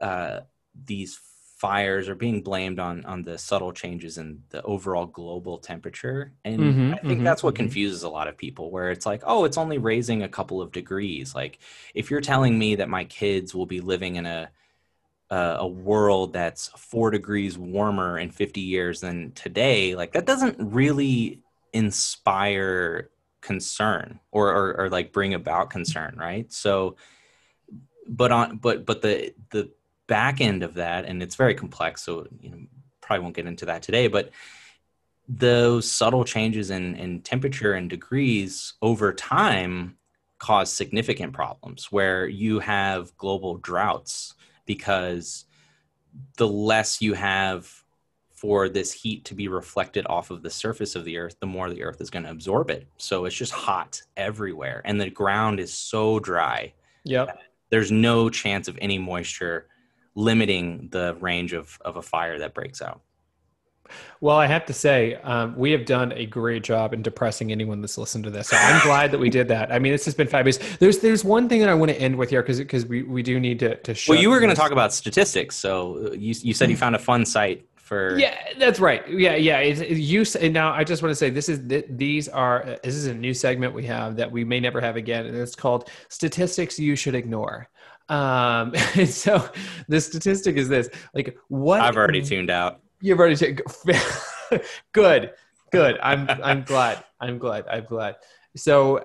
uh 0.00 0.40
these 0.86 1.20
fires 1.58 2.08
are 2.08 2.14
being 2.14 2.42
blamed 2.42 2.78
on 2.78 3.04
on 3.04 3.22
the 3.22 3.36
subtle 3.38 3.70
changes 3.72 4.16
in 4.18 4.42
the 4.48 4.62
overall 4.62 5.06
global 5.06 5.58
temperature 5.58 6.32
and 6.44 6.58
Mhm, 6.60 6.94
i 6.94 6.96
think 6.98 7.20
mhm, 7.20 7.24
that's 7.24 7.42
what 7.42 7.54
mhm. 7.54 7.58
confuses 7.58 8.02
a 8.02 8.08
lot 8.08 8.28
of 8.28 8.36
people 8.36 8.70
where 8.70 8.90
it's 8.90 9.06
like 9.06 9.22
oh 9.26 9.44
it's 9.44 9.58
only 9.58 9.78
raising 9.78 10.22
a 10.22 10.28
couple 10.28 10.60
of 10.62 10.72
degrees 10.72 11.34
like 11.34 11.58
if 11.94 12.10
you're 12.10 12.20
telling 12.22 12.58
me 12.58 12.76
that 12.76 12.88
my 12.88 13.04
kids 13.04 13.54
will 13.54 13.66
be 13.66 13.80
living 13.80 14.16
in 14.16 14.26
a 14.26 14.50
a, 15.30 15.56
a 15.60 15.66
world 15.66 16.32
that's 16.32 16.68
four 16.76 17.10
degrees 17.10 17.56
warmer 17.56 18.18
in 18.18 18.30
50 18.30 18.60
years 18.60 19.00
than 19.00 19.32
today 19.32 19.94
like 19.94 20.12
that 20.12 20.26
doesn't 20.26 20.56
really 20.58 21.40
inspire 21.72 23.10
concern 23.40 24.20
or, 24.32 24.48
or 24.48 24.80
or 24.80 24.90
like 24.90 25.12
bring 25.12 25.34
about 25.34 25.70
concern 25.70 26.16
right? 26.18 26.52
So 26.52 26.96
but 28.06 28.32
on 28.32 28.56
but 28.56 28.84
but 28.84 29.02
the 29.02 29.32
the 29.50 29.70
back 30.06 30.40
end 30.40 30.62
of 30.62 30.74
that 30.74 31.04
and 31.04 31.22
it's 31.22 31.36
very 31.36 31.54
complex 31.54 32.02
so 32.02 32.26
you 32.40 32.50
know 32.50 32.58
probably 33.00 33.22
won't 33.22 33.36
get 33.36 33.46
into 33.46 33.64
that 33.66 33.82
today 33.82 34.08
but 34.08 34.30
those 35.28 35.90
subtle 35.90 36.24
changes 36.24 36.70
in 36.70 36.96
in 36.96 37.20
temperature 37.20 37.74
and 37.74 37.88
degrees 37.88 38.74
over 38.82 39.12
time 39.12 39.96
cause 40.38 40.72
significant 40.72 41.32
problems 41.32 41.92
where 41.92 42.26
you 42.26 42.58
have 42.58 43.16
global 43.16 43.56
droughts 43.58 44.34
because 44.70 45.46
the 46.36 46.46
less 46.46 47.02
you 47.02 47.12
have 47.14 47.68
for 48.30 48.68
this 48.68 48.92
heat 48.92 49.24
to 49.24 49.34
be 49.34 49.48
reflected 49.48 50.06
off 50.06 50.30
of 50.30 50.44
the 50.44 50.48
surface 50.48 50.94
of 50.94 51.04
the 51.04 51.18
earth, 51.18 51.34
the 51.40 51.46
more 51.46 51.68
the 51.68 51.82
earth 51.82 52.00
is 52.00 52.08
going 52.08 52.22
to 52.22 52.30
absorb 52.30 52.70
it. 52.70 52.86
So 52.96 53.24
it's 53.24 53.34
just 53.34 53.50
hot 53.50 54.00
everywhere. 54.16 54.80
And 54.84 55.00
the 55.00 55.10
ground 55.10 55.58
is 55.58 55.74
so 55.74 56.20
dry. 56.20 56.72
Yep. 57.02 57.36
There's 57.70 57.90
no 57.90 58.30
chance 58.30 58.68
of 58.68 58.78
any 58.80 58.96
moisture 58.96 59.66
limiting 60.14 60.88
the 60.92 61.16
range 61.18 61.52
of, 61.52 61.76
of 61.80 61.96
a 61.96 62.02
fire 62.02 62.38
that 62.38 62.54
breaks 62.54 62.80
out. 62.80 63.00
Well, 64.20 64.36
I 64.36 64.46
have 64.46 64.66
to 64.66 64.72
say, 64.72 65.14
um, 65.16 65.56
we 65.56 65.72
have 65.72 65.84
done 65.84 66.12
a 66.12 66.26
great 66.26 66.62
job 66.62 66.92
in 66.92 67.02
depressing 67.02 67.52
anyone 67.52 67.80
that's 67.80 67.98
listened 67.98 68.24
to 68.24 68.30
this. 68.30 68.48
So 68.48 68.56
I'm 68.56 68.82
glad 68.82 69.10
that 69.12 69.18
we 69.18 69.30
did 69.30 69.48
that. 69.48 69.72
I 69.72 69.78
mean, 69.78 69.92
this 69.92 70.04
has 70.04 70.14
been 70.14 70.28
fabulous. 70.28 70.58
There's 70.78 70.98
there's 70.98 71.24
one 71.24 71.48
thing 71.48 71.60
that 71.60 71.68
I 71.68 71.74
want 71.74 71.90
to 71.90 72.00
end 72.00 72.16
with 72.16 72.30
here 72.30 72.42
because 72.42 72.58
because 72.58 72.86
we, 72.86 73.02
we 73.02 73.22
do 73.22 73.40
need 73.40 73.58
to 73.60 73.76
to 73.76 73.94
show. 73.94 74.12
Well, 74.12 74.20
you 74.20 74.30
were 74.30 74.40
going 74.40 74.50
to 74.50 74.56
talk 74.56 74.72
about 74.72 74.92
statistics. 74.92 75.56
So 75.56 76.12
you, 76.12 76.34
you 76.42 76.54
said 76.54 76.70
you 76.70 76.76
found 76.76 76.94
a 76.94 76.98
fun 76.98 77.24
site 77.24 77.66
for. 77.90 78.18
Yeah, 78.18 78.36
that's 78.58 78.78
right. 78.80 79.06
Yeah, 79.10 79.34
yeah. 79.34 79.58
It's, 79.58 79.80
it's 79.80 80.00
you 80.00 80.24
say, 80.24 80.48
now. 80.48 80.72
I 80.72 80.84
just 80.84 81.02
want 81.02 81.10
to 81.10 81.16
say 81.16 81.28
this 81.28 81.48
is 81.48 81.66
th- 81.68 81.86
these 81.90 82.28
are 82.28 82.78
this 82.82 82.94
is 82.94 83.06
a 83.06 83.14
new 83.14 83.34
segment 83.34 83.74
we 83.74 83.84
have 83.86 84.16
that 84.16 84.30
we 84.30 84.44
may 84.44 84.60
never 84.60 84.80
have 84.80 84.96
again, 84.96 85.26
and 85.26 85.36
it's 85.36 85.56
called 85.56 85.90
statistics 86.08 86.78
you 86.78 86.96
should 86.96 87.14
ignore. 87.14 87.68
Um, 88.08 88.72
and 88.94 89.08
so 89.08 89.48
the 89.88 90.00
statistic 90.00 90.56
is 90.56 90.68
this: 90.68 90.88
like 91.12 91.36
what 91.48 91.80
I've 91.80 91.96
already 91.96 92.22
tuned 92.22 92.48
out. 92.48 92.80
You've 93.00 93.18
already 93.18 93.36
taken. 93.36 93.64
good, 94.92 95.32
good. 95.72 95.98
I'm 96.02 96.28
I'm 96.28 96.62
glad. 96.62 97.04
I'm 97.20 97.38
glad. 97.38 97.66
I'm 97.68 97.84
glad. 97.84 98.16
So, 98.56 99.02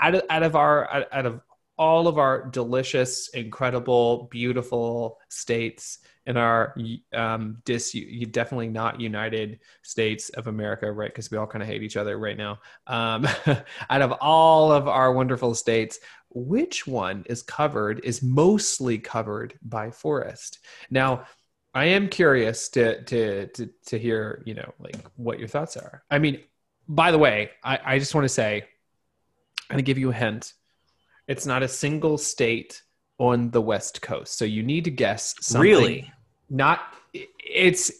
out 0.00 0.14
of 0.14 0.22
out 0.30 0.42
of 0.42 0.56
our 0.56 0.92
out 0.92 1.06
out 1.12 1.26
of 1.26 1.40
all 1.80 2.08
of 2.08 2.18
our 2.18 2.44
delicious, 2.50 3.28
incredible, 3.28 4.28
beautiful 4.30 5.18
states 5.30 6.00
in 6.26 6.36
our 6.36 6.76
um, 7.14 7.56
dis 7.64 7.96
definitely 8.30 8.68
not 8.68 9.00
United 9.00 9.60
States 9.82 10.28
of 10.30 10.46
America, 10.46 10.92
right? 10.92 11.08
Because 11.08 11.30
we 11.30 11.38
all 11.38 11.46
kind 11.46 11.62
of 11.62 11.68
hate 11.68 11.82
each 11.82 11.96
other 11.96 12.18
right 12.18 12.36
now. 12.36 12.58
Um, 12.86 13.26
out 13.90 14.02
of 14.02 14.12
all 14.20 14.70
of 14.70 14.88
our 14.88 15.12
wonderful 15.14 15.54
states, 15.54 16.00
which 16.28 16.86
one 16.86 17.24
is 17.30 17.42
covered 17.42 18.04
is 18.04 18.22
mostly 18.22 18.98
covered 18.98 19.58
by 19.62 19.90
forest? 19.90 20.58
Now 20.90 21.24
I 21.74 21.86
am 21.86 22.08
curious 22.08 22.68
to 22.70 23.02
to 23.04 23.46
to 23.48 23.70
to 23.86 23.98
hear, 23.98 24.42
you 24.44 24.54
know, 24.54 24.74
like 24.78 24.96
what 25.16 25.38
your 25.38 25.48
thoughts 25.48 25.76
are. 25.76 26.02
I 26.10 26.18
mean, 26.18 26.40
by 26.88 27.10
the 27.10 27.18
way, 27.18 27.50
I, 27.62 27.78
I 27.84 27.98
just 27.98 28.14
want 28.14 28.24
to 28.24 28.28
say, 28.28 28.64
I'm 29.68 29.74
gonna 29.74 29.82
give 29.82 29.98
you 29.98 30.10
a 30.10 30.14
hint. 30.14 30.54
It's 31.28 31.46
not 31.46 31.62
a 31.62 31.68
single 31.68 32.18
state 32.18 32.82
on 33.18 33.50
the 33.50 33.60
West 33.60 34.02
Coast, 34.02 34.36
so 34.36 34.44
you 34.44 34.62
need 34.62 34.84
to 34.84 34.90
guess 34.90 35.36
something. 35.40 35.70
Really? 35.70 36.12
Not. 36.48 36.80
It's. 37.14 37.92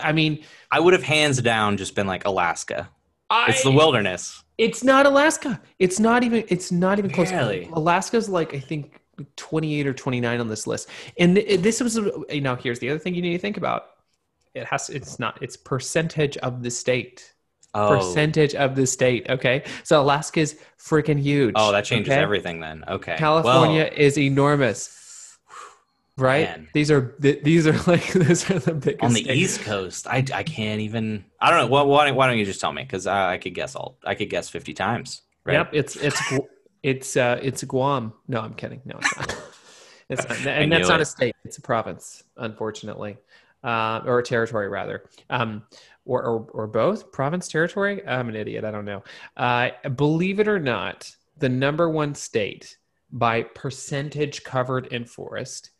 I 0.00 0.12
mean, 0.12 0.44
I 0.70 0.80
would 0.80 0.92
have 0.92 1.02
hands 1.02 1.40
down 1.40 1.76
just 1.76 1.94
been 1.94 2.06
like 2.06 2.26
Alaska. 2.26 2.90
I, 3.30 3.50
It's 3.50 3.62
the 3.62 3.70
wilderness. 3.70 4.42
It's 4.58 4.84
not 4.84 5.06
Alaska. 5.06 5.62
It's 5.78 5.98
not 5.98 6.24
even. 6.24 6.44
It's 6.48 6.70
not 6.70 6.98
even 6.98 7.10
close. 7.10 7.32
Really? 7.32 7.70
Alaska's 7.72 8.28
like 8.28 8.52
I 8.54 8.60
think 8.60 9.00
28 9.36 9.86
or 9.86 9.92
29 9.92 10.40
on 10.40 10.48
this 10.48 10.66
list. 10.66 10.88
And 11.18 11.36
this 11.36 11.80
was, 11.80 11.98
uh, 11.98 12.10
you 12.30 12.40
know, 12.40 12.56
here's 12.56 12.78
the 12.78 12.90
other 12.90 12.98
thing 12.98 13.14
you 13.14 13.22
need 13.22 13.32
to 13.32 13.38
think 13.38 13.56
about. 13.56 13.86
it 14.54 14.64
has. 14.66 14.90
It's 14.90 15.18
not. 15.18 15.38
It's 15.42 15.56
percentage 15.56 16.36
of 16.38 16.62
the 16.62 16.70
state. 16.70 17.32
Oh, 17.74 17.96
Percentage 17.96 18.54
of 18.54 18.74
the 18.76 18.86
state. 18.86 19.30
Okay, 19.30 19.64
so 19.82 20.02
Alaska 20.02 20.40
is 20.40 20.58
freaking 20.78 21.18
huge. 21.18 21.54
oh, 21.56 21.72
that 21.72 21.86
changes 21.86 22.12
okay? 22.12 22.20
everything 22.20 22.60
then. 22.60 22.84
Okay, 22.86 23.16
California 23.18 23.90
is 23.96 24.18
enormous. 24.18 24.98
Right? 26.18 26.46
Man. 26.46 26.68
These 26.74 26.90
are 26.90 27.14
these 27.18 27.66
are 27.66 27.72
like 27.90 28.12
these 28.12 28.50
are 28.50 28.58
the 28.58 28.74
biggest 28.74 29.02
on 29.02 29.14
the 29.14 29.24
states. 29.24 29.30
East 29.40 29.60
Coast, 29.62 30.06
I, 30.06 30.22
I 30.34 30.42
can't 30.42 30.82
even. 30.82 31.24
I 31.40 31.48
don't 31.50 31.60
know. 31.60 31.66
Well, 31.68 31.86
why, 31.86 32.06
don't- 32.06 32.14
why 32.16 32.26
don't 32.26 32.36
you 32.38 32.44
just 32.44 32.60
tell 32.60 32.72
me? 32.72 32.82
Because 32.82 33.06
I, 33.06 33.32
I 33.34 33.38
could 33.38 33.54
guess 33.54 33.74
all. 33.74 33.96
I 34.04 34.14
could 34.14 34.28
guess 34.28 34.50
fifty 34.50 34.74
times. 34.74 35.22
Right? 35.44 35.54
Yep, 35.54 35.70
it's 35.72 35.96
it's 35.96 36.20
it's 36.82 37.16
uh 37.16 37.38
it's 37.42 37.62
Guam. 37.64 38.12
No, 38.28 38.40
I'm 38.40 38.54
kidding. 38.54 38.80
No, 38.84 38.98
it's 39.00 39.16
not. 39.16 39.36
it's 40.08 40.28
not. 40.28 40.38
and 40.46 40.72
that's 40.72 40.88
not 40.88 41.00
it. 41.00 41.02
a 41.02 41.06
state. 41.06 41.36
It's 41.44 41.58
a 41.58 41.62
province, 41.62 42.24
unfortunately, 42.36 43.16
uh, 43.64 44.00
or 44.04 44.18
a 44.18 44.22
territory 44.22 44.68
rather, 44.68 45.04
um, 45.30 45.62
or, 46.04 46.22
or 46.22 46.46
or 46.52 46.66
both. 46.66 47.12
Province, 47.12 47.48
territory. 47.48 48.06
I'm 48.06 48.28
an 48.28 48.36
idiot. 48.36 48.64
I 48.64 48.70
don't 48.70 48.84
know. 48.84 49.02
Uh, 49.36 49.70
believe 49.96 50.40
it 50.40 50.48
or 50.48 50.58
not, 50.58 51.14
the 51.38 51.48
number 51.48 51.88
one 51.88 52.14
state 52.14 52.76
by 53.12 53.42
percentage 53.42 54.42
covered 54.42 54.86
in 54.86 55.04
forest 55.04 55.70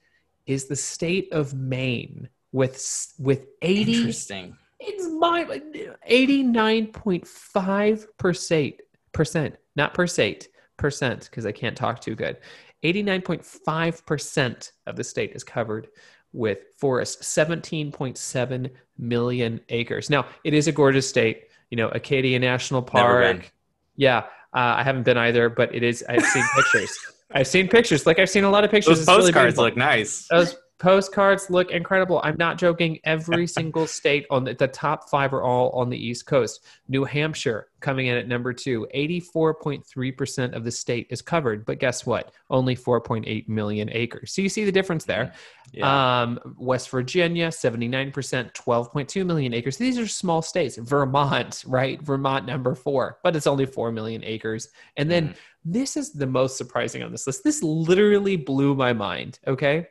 is 0.46 0.66
the 0.66 0.76
state 0.76 1.32
of 1.32 1.54
Maine 1.54 2.28
with 2.52 3.14
with 3.18 3.46
80 3.62 3.94
Interesting. 3.94 4.56
it's 4.80 5.08
my 5.08 5.60
eighty-nine 6.06 6.88
point 6.88 7.26
five 7.26 8.06
percent 8.18 8.74
percent, 9.12 9.56
not 9.76 9.94
per 9.94 10.06
state, 10.06 10.48
percent, 10.82 11.20
because 11.30 11.46
I 11.46 11.52
can't 11.52 11.74
talk 11.76 12.00
too 12.00 12.14
good. 12.14 12.36
Eighty-nine 12.82 13.22
point 13.22 13.42
five 13.44 14.04
percent 14.04 14.72
of 14.86 14.96
the 14.96 15.04
state 15.04 15.32
is 15.34 15.42
covered 15.44 15.88
with 16.34 16.58
forest. 16.76 17.24
Seventeen 17.24 17.90
point 17.90 18.18
seven 18.18 18.68
million 18.98 19.60
acres. 19.70 20.10
Now, 20.10 20.26
it 20.44 20.52
is 20.52 20.68
a 20.68 20.72
gorgeous 20.72 21.08
state. 21.08 21.44
You 21.70 21.76
know, 21.76 21.88
Acadia 21.88 22.38
National 22.38 22.82
Park. 22.82 23.50
Yeah, 23.96 24.18
uh, 24.52 24.74
I 24.76 24.82
haven't 24.82 25.04
been 25.04 25.16
either, 25.16 25.48
but 25.48 25.74
it 25.74 25.82
is. 25.82 26.04
I've 26.08 26.24
seen 26.24 26.44
pictures. 26.54 26.90
I've 27.34 27.46
seen 27.46 27.68
pictures. 27.68 28.04
Like 28.04 28.18
I've 28.18 28.28
seen 28.28 28.44
a 28.44 28.50
lot 28.50 28.62
of 28.64 28.70
pictures. 28.70 28.98
Those 28.98 29.00
It's 29.00 29.08
postcards 29.08 29.54
beautiful. 29.54 29.64
look 29.64 29.76
nice. 29.76 30.26
Those 30.28 30.54
postcards 30.82 31.48
look 31.48 31.70
incredible. 31.70 32.20
I'm 32.24 32.36
not 32.38 32.58
joking. 32.58 32.98
Every 33.04 33.46
single 33.58 33.86
state 33.86 34.26
on 34.30 34.42
the, 34.42 34.52
the 34.52 34.66
top 34.66 35.08
five 35.08 35.32
are 35.32 35.42
all 35.44 35.70
on 35.70 35.88
the 35.88 35.96
East 35.96 36.26
Coast. 36.26 36.64
New 36.88 37.04
Hampshire 37.04 37.68
coming 37.78 38.08
in 38.08 38.16
at 38.16 38.26
number 38.26 38.52
two. 38.52 38.88
84.3% 38.92 40.56
of 40.56 40.64
the 40.64 40.72
state 40.72 41.06
is 41.08 41.22
covered. 41.22 41.64
But 41.64 41.78
guess 41.78 42.04
what? 42.04 42.32
Only 42.50 42.74
4.8 42.74 43.48
million 43.48 43.90
acres. 43.92 44.32
So 44.34 44.42
you 44.42 44.48
see 44.48 44.64
the 44.64 44.72
difference 44.72 45.04
there. 45.04 45.32
Yeah. 45.72 46.22
Um, 46.22 46.40
West 46.58 46.90
Virginia, 46.90 47.48
79%, 47.48 48.12
12.2 48.12 49.24
million 49.24 49.54
acres. 49.54 49.76
These 49.76 49.98
are 50.00 50.08
small 50.08 50.42
states. 50.42 50.76
Vermont, 50.76 51.62
right? 51.64 52.02
Vermont, 52.02 52.44
number 52.44 52.74
four, 52.74 53.18
but 53.22 53.36
it's 53.36 53.46
only 53.46 53.66
4 53.66 53.92
million 53.92 54.24
acres. 54.24 54.68
And 54.96 55.08
then 55.08 55.28
Mhm. 55.28 55.34
this 55.64 55.96
is 55.96 56.12
the 56.12 56.26
most 56.26 56.56
surprising 56.56 57.04
on 57.04 57.12
this 57.12 57.26
list. 57.28 57.44
This 57.44 57.62
literally 57.62 58.36
blew 58.36 58.74
my 58.74 58.92
mind. 58.92 59.38
Okay. 59.46 59.86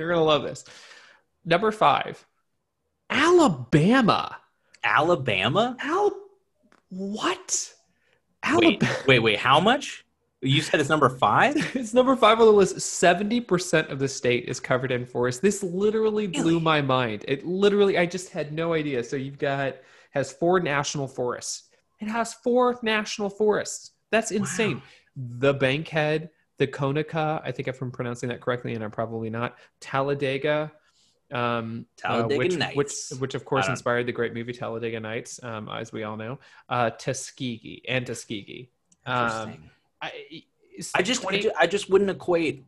You're 0.00 0.08
going 0.08 0.18
to 0.20 0.24
love 0.24 0.42
this. 0.42 0.64
Number 1.44 1.70
five, 1.70 2.24
Alabama. 3.08 4.36
Alabama. 4.82 5.76
Al, 5.80 6.12
what? 6.88 7.72
Wait, 8.44 8.80
Alabama. 8.82 8.96
wait, 9.06 9.18
wait. 9.18 9.38
How 9.38 9.60
much? 9.60 10.04
You 10.42 10.62
said 10.62 10.80
it's 10.80 10.88
number 10.88 11.10
five. 11.10 11.54
It's 11.76 11.92
number 11.92 12.16
five 12.16 12.40
on 12.40 12.46
the 12.46 12.52
list. 12.52 12.76
70% 12.76 13.90
of 13.90 13.98
the 13.98 14.08
state 14.08 14.46
is 14.48 14.58
covered 14.58 14.90
in 14.90 15.04
forest. 15.04 15.42
This 15.42 15.62
literally 15.62 16.26
blew 16.26 16.44
Really? 16.44 16.60
my 16.60 16.80
mind. 16.80 17.24
It 17.28 17.46
literally, 17.46 17.98
I 17.98 18.06
just 18.06 18.30
had 18.30 18.52
no 18.52 18.72
idea. 18.72 19.04
So 19.04 19.16
you've 19.16 19.38
got, 19.38 19.76
has 20.12 20.32
four 20.32 20.58
national 20.60 21.08
forests. 21.08 21.64
It 22.00 22.08
has 22.08 22.32
four 22.32 22.78
national 22.82 23.28
forests. 23.28 23.90
That's 24.10 24.30
insane. 24.30 24.76
Wow. 24.76 24.82
The 25.16 25.54
Bankhead, 25.54 26.30
the 26.60 26.66
Conecuh, 26.66 27.40
I 27.42 27.50
think 27.52 27.68
if 27.68 27.80
I'm 27.80 27.90
pronouncing 27.90 28.28
that 28.28 28.42
correctly, 28.42 28.74
and 28.74 28.84
I'm 28.84 28.90
probably 28.90 29.30
not, 29.30 29.56
Talladega. 29.80 30.70
Um, 31.32 31.86
uh, 32.04 32.24
which, 32.24 32.56
Nights. 32.56 32.76
which, 32.76 33.20
which 33.20 33.34
of 33.34 33.46
course 33.46 33.66
inspired 33.66 34.06
the 34.06 34.12
great 34.12 34.34
movie 34.34 34.52
Talladega 34.52 35.00
Nights, 35.00 35.42
um, 35.42 35.70
as 35.70 35.90
we 35.90 36.02
all 36.02 36.18
know. 36.18 36.38
Uh, 36.68 36.90
Tuskegee 36.90 37.82
and 37.88 38.06
Tuskegee. 38.06 38.68
Um, 39.06 39.70
I, 40.02 40.12
I 40.94 41.02
just, 41.02 41.24
I 41.24 41.30
20 41.30 41.40
just, 41.40 41.56
I 41.58 41.66
just 41.66 41.88
wouldn't 41.88 42.10
equate 42.10 42.66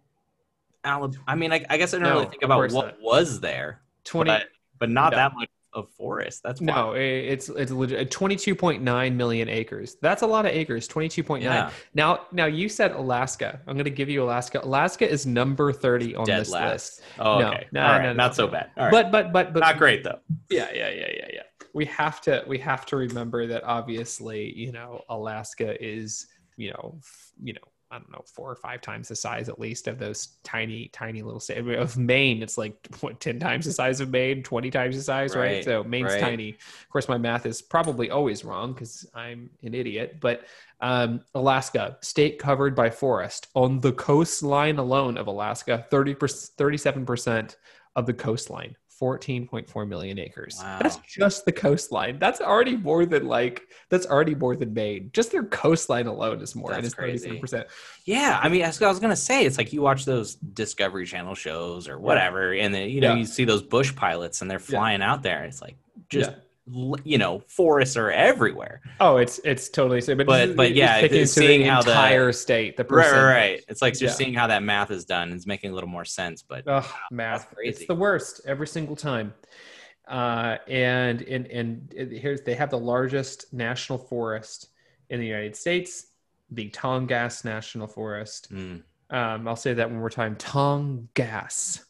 Alabama. 0.84 1.22
I 1.26 1.34
mean, 1.34 1.52
I, 1.52 1.66
I 1.68 1.76
guess 1.76 1.92
I 1.92 1.98
don't 1.98 2.04
No, 2.04 2.14
really 2.14 2.26
think 2.30 2.42
about 2.44 2.72
what 2.72 2.86
not. 2.86 3.02
was 3.02 3.40
there, 3.40 3.82
20 4.04 4.30
but, 4.30 4.44
but 4.78 4.88
not 4.88 5.10
No. 5.10 5.16
that 5.18 5.34
much 5.34 5.50
of 5.74 5.88
forest. 5.90 6.42
That's 6.42 6.60
wild. 6.60 6.76
no, 6.76 6.92
it's 6.92 7.48
it's 7.48 7.72
legit, 7.72 8.00
uh, 8.06 8.10
22.9 8.10 9.14
million 9.14 9.48
acres. 9.48 9.96
That's 10.02 10.22
a 10.22 10.26
lot 10.26 10.44
of 10.46 10.52
acres. 10.52 10.86
22.9. 10.88 11.42
Yeah. 11.42 11.70
Now, 11.94 12.26
now 12.32 12.46
you 12.46 12.68
said 12.68 12.92
Alaska. 12.92 13.60
I'm 13.66 13.74
going 13.74 13.84
to 13.84 13.90
give 13.90 14.08
you 14.08 14.22
Alaska. 14.22 14.60
Alaska 14.62 15.08
is 15.08 15.26
number 15.26 15.72
30 15.72 16.14
on 16.16 16.24
Dead 16.26 16.40
this 16.40 16.50
last. 16.50 16.72
list. 16.72 17.02
Oh, 17.18 17.38
No, 17.40 17.48
okay. 17.48 17.66
no, 17.72 17.80
right. 17.82 17.98
no, 18.02 18.08
no, 18.08 18.12
not 18.12 18.34
so 18.34 18.46
bad. 18.48 18.70
All 18.76 18.84
right. 18.84 18.90
But 18.92 19.10
but 19.12 19.32
but 19.32 19.52
but 19.54 19.60
not 19.60 19.78
great 19.78 20.04
though. 20.04 20.18
yeah 20.50 20.68
yeah 20.74 20.90
yeah 20.90 21.08
yeah 21.16 21.28
yeah. 21.32 21.42
We 21.74 21.86
have 21.86 22.20
to 22.22 22.44
we 22.46 22.58
have 22.58 22.84
to 22.86 22.96
remember 22.96 23.46
that 23.46 23.64
obviously 23.64 24.52
you 24.54 24.72
know 24.72 25.02
Alaska 25.08 25.82
is 25.82 26.26
you 26.56 26.70
know 26.70 26.98
you 27.42 27.54
know 27.54 27.60
I 27.92 27.98
don't 27.98 28.10
know 28.10 28.24
four 28.26 28.50
or 28.50 28.56
five 28.56 28.80
times 28.80 29.08
the 29.08 29.16
size 29.16 29.50
at 29.50 29.60
least 29.60 29.86
of 29.86 29.98
those 29.98 30.38
tiny 30.42 30.88
tiny 30.94 31.22
little 31.22 31.40
states 31.40 31.60
of 31.60 31.98
Maine. 31.98 32.42
It's 32.42 32.56
like 32.56 32.74
what 33.00 33.20
ten 33.20 33.38
times 33.38 33.66
the 33.66 33.72
size 33.72 34.00
of 34.00 34.08
Maine, 34.08 34.42
twenty 34.42 34.70
times 34.70 34.96
the 34.96 35.02
size, 35.02 35.36
right? 35.36 35.42
Right, 35.42 35.64
So 35.64 35.84
Maine's 35.84 36.12
right. 36.12 36.20
tiny. 36.20 36.50
Of 36.50 36.88
course, 36.88 37.08
my 37.08 37.18
math 37.18 37.44
is 37.44 37.60
probably 37.60 38.10
always 38.10 38.44
wrong 38.44 38.72
because 38.72 39.06
I'm 39.14 39.50
an 39.62 39.74
idiot. 39.74 40.16
But 40.20 40.46
um, 40.80 41.20
Alaska, 41.34 41.98
state 42.00 42.38
covered 42.38 42.74
by 42.74 42.88
forest 42.88 43.48
on 43.54 43.80
the 43.80 43.92
coastline 43.92 44.78
alone 44.78 45.18
of 45.18 45.26
Alaska, 45.26 45.86
30 45.90 46.14
37 46.14 47.04
percent 47.04 47.56
of 47.94 48.06
the 48.06 48.14
coastline. 48.14 48.74
14.4 49.02 49.88
million 49.88 50.16
acres. 50.20 50.58
Wow. 50.62 50.78
That's 50.80 50.96
just 50.98 51.44
the 51.44 51.50
coastline. 51.50 52.20
That's 52.20 52.40
already 52.40 52.76
more 52.76 53.04
than 53.04 53.26
like 53.26 53.62
that's 53.88 54.06
already 54.06 54.36
more 54.36 54.54
than 54.54 54.72
Maine. 54.72 55.10
Just 55.12 55.32
their 55.32 55.42
coastline 55.42 56.06
alone 56.06 56.40
is 56.40 56.54
more. 56.54 56.70
That's 56.70 56.86
it's 56.86 56.94
37%. 56.94 57.40
crazy. 57.40 57.64
Yeah, 58.04 58.38
I 58.40 58.48
mean, 58.48 58.62
as 58.62 58.80
I 58.80 58.88
was 58.88 59.00
gonna 59.00 59.16
say, 59.16 59.44
it's 59.44 59.58
like 59.58 59.72
you 59.72 59.82
watch 59.82 60.04
those 60.04 60.36
Discovery 60.36 61.04
Channel 61.04 61.34
shows 61.34 61.88
or 61.88 61.98
whatever, 61.98 62.52
and 62.54 62.72
then 62.72 62.90
you 62.90 63.00
know 63.00 63.08
Yeah. 63.14 63.16
you 63.18 63.24
see 63.24 63.44
those 63.44 63.62
bush 63.62 63.92
pilots 63.96 64.40
and 64.40 64.48
they're 64.50 64.60
Yeah. 64.60 64.78
flying 64.78 65.02
out 65.02 65.22
there. 65.24 65.38
And 65.38 65.46
it's 65.46 65.60
like 65.60 65.76
just 66.08 66.30
Yeah. 66.30 66.36
You 67.04 67.18
know 67.18 67.40
forests 67.48 67.96
are 67.96 68.10
everywhere. 68.10 68.80
Oh, 69.00 69.16
it's 69.16 69.40
it's 69.44 69.68
totally 69.68 70.00
same. 70.00 70.18
But 70.18 70.26
But- 70.26 70.56
but 70.56 70.74
yeah, 70.74 70.98
it's 70.98 71.12
the 71.12 71.26
seeing 71.26 71.64
how 71.66 71.82
the- 71.82 71.90
entire 71.90 72.30
state, 72.32 72.76
the 72.76 72.84
Right, 72.84 73.10
right, 73.10 73.24
right. 73.24 73.64
It's 73.68 73.82
like 73.82 73.94
just 73.94 74.02
Yeah. 74.02 74.10
seeing 74.10 74.34
how 74.34 74.46
that 74.46 74.62
math 74.62 74.90
is 74.90 75.04
done. 75.04 75.32
It's 75.32 75.46
making 75.46 75.72
a 75.72 75.74
little 75.74 75.88
more 75.90 76.04
sense. 76.04 76.42
But 76.42 76.66
Ugh, 76.68 76.84
math. 77.10 77.52
It's 77.58 77.86
the 77.86 77.94
worst 77.96 78.42
every 78.46 78.66
single 78.68 78.94
time. 78.96 79.34
Uh, 80.06 80.58
and 80.68 81.22
and 81.22 81.46
and 81.46 81.92
here's 82.12 82.42
they 82.42 82.54
have 82.54 82.70
the 82.70 82.78
largest 82.78 83.52
national 83.52 83.98
forest 83.98 84.68
in 85.10 85.18
the 85.20 85.26
United 85.26 85.56
States, 85.56 86.06
the 86.50 86.70
Tongass 86.70 87.44
National 87.44 87.86
Forest. 87.86 88.52
mm, 88.52 88.82
Um, 89.10 89.48
I'll 89.48 89.56
say 89.56 89.74
that 89.74 89.90
one 89.90 89.98
more 89.98 90.10
time: 90.10 90.36
Tongass 90.36 91.84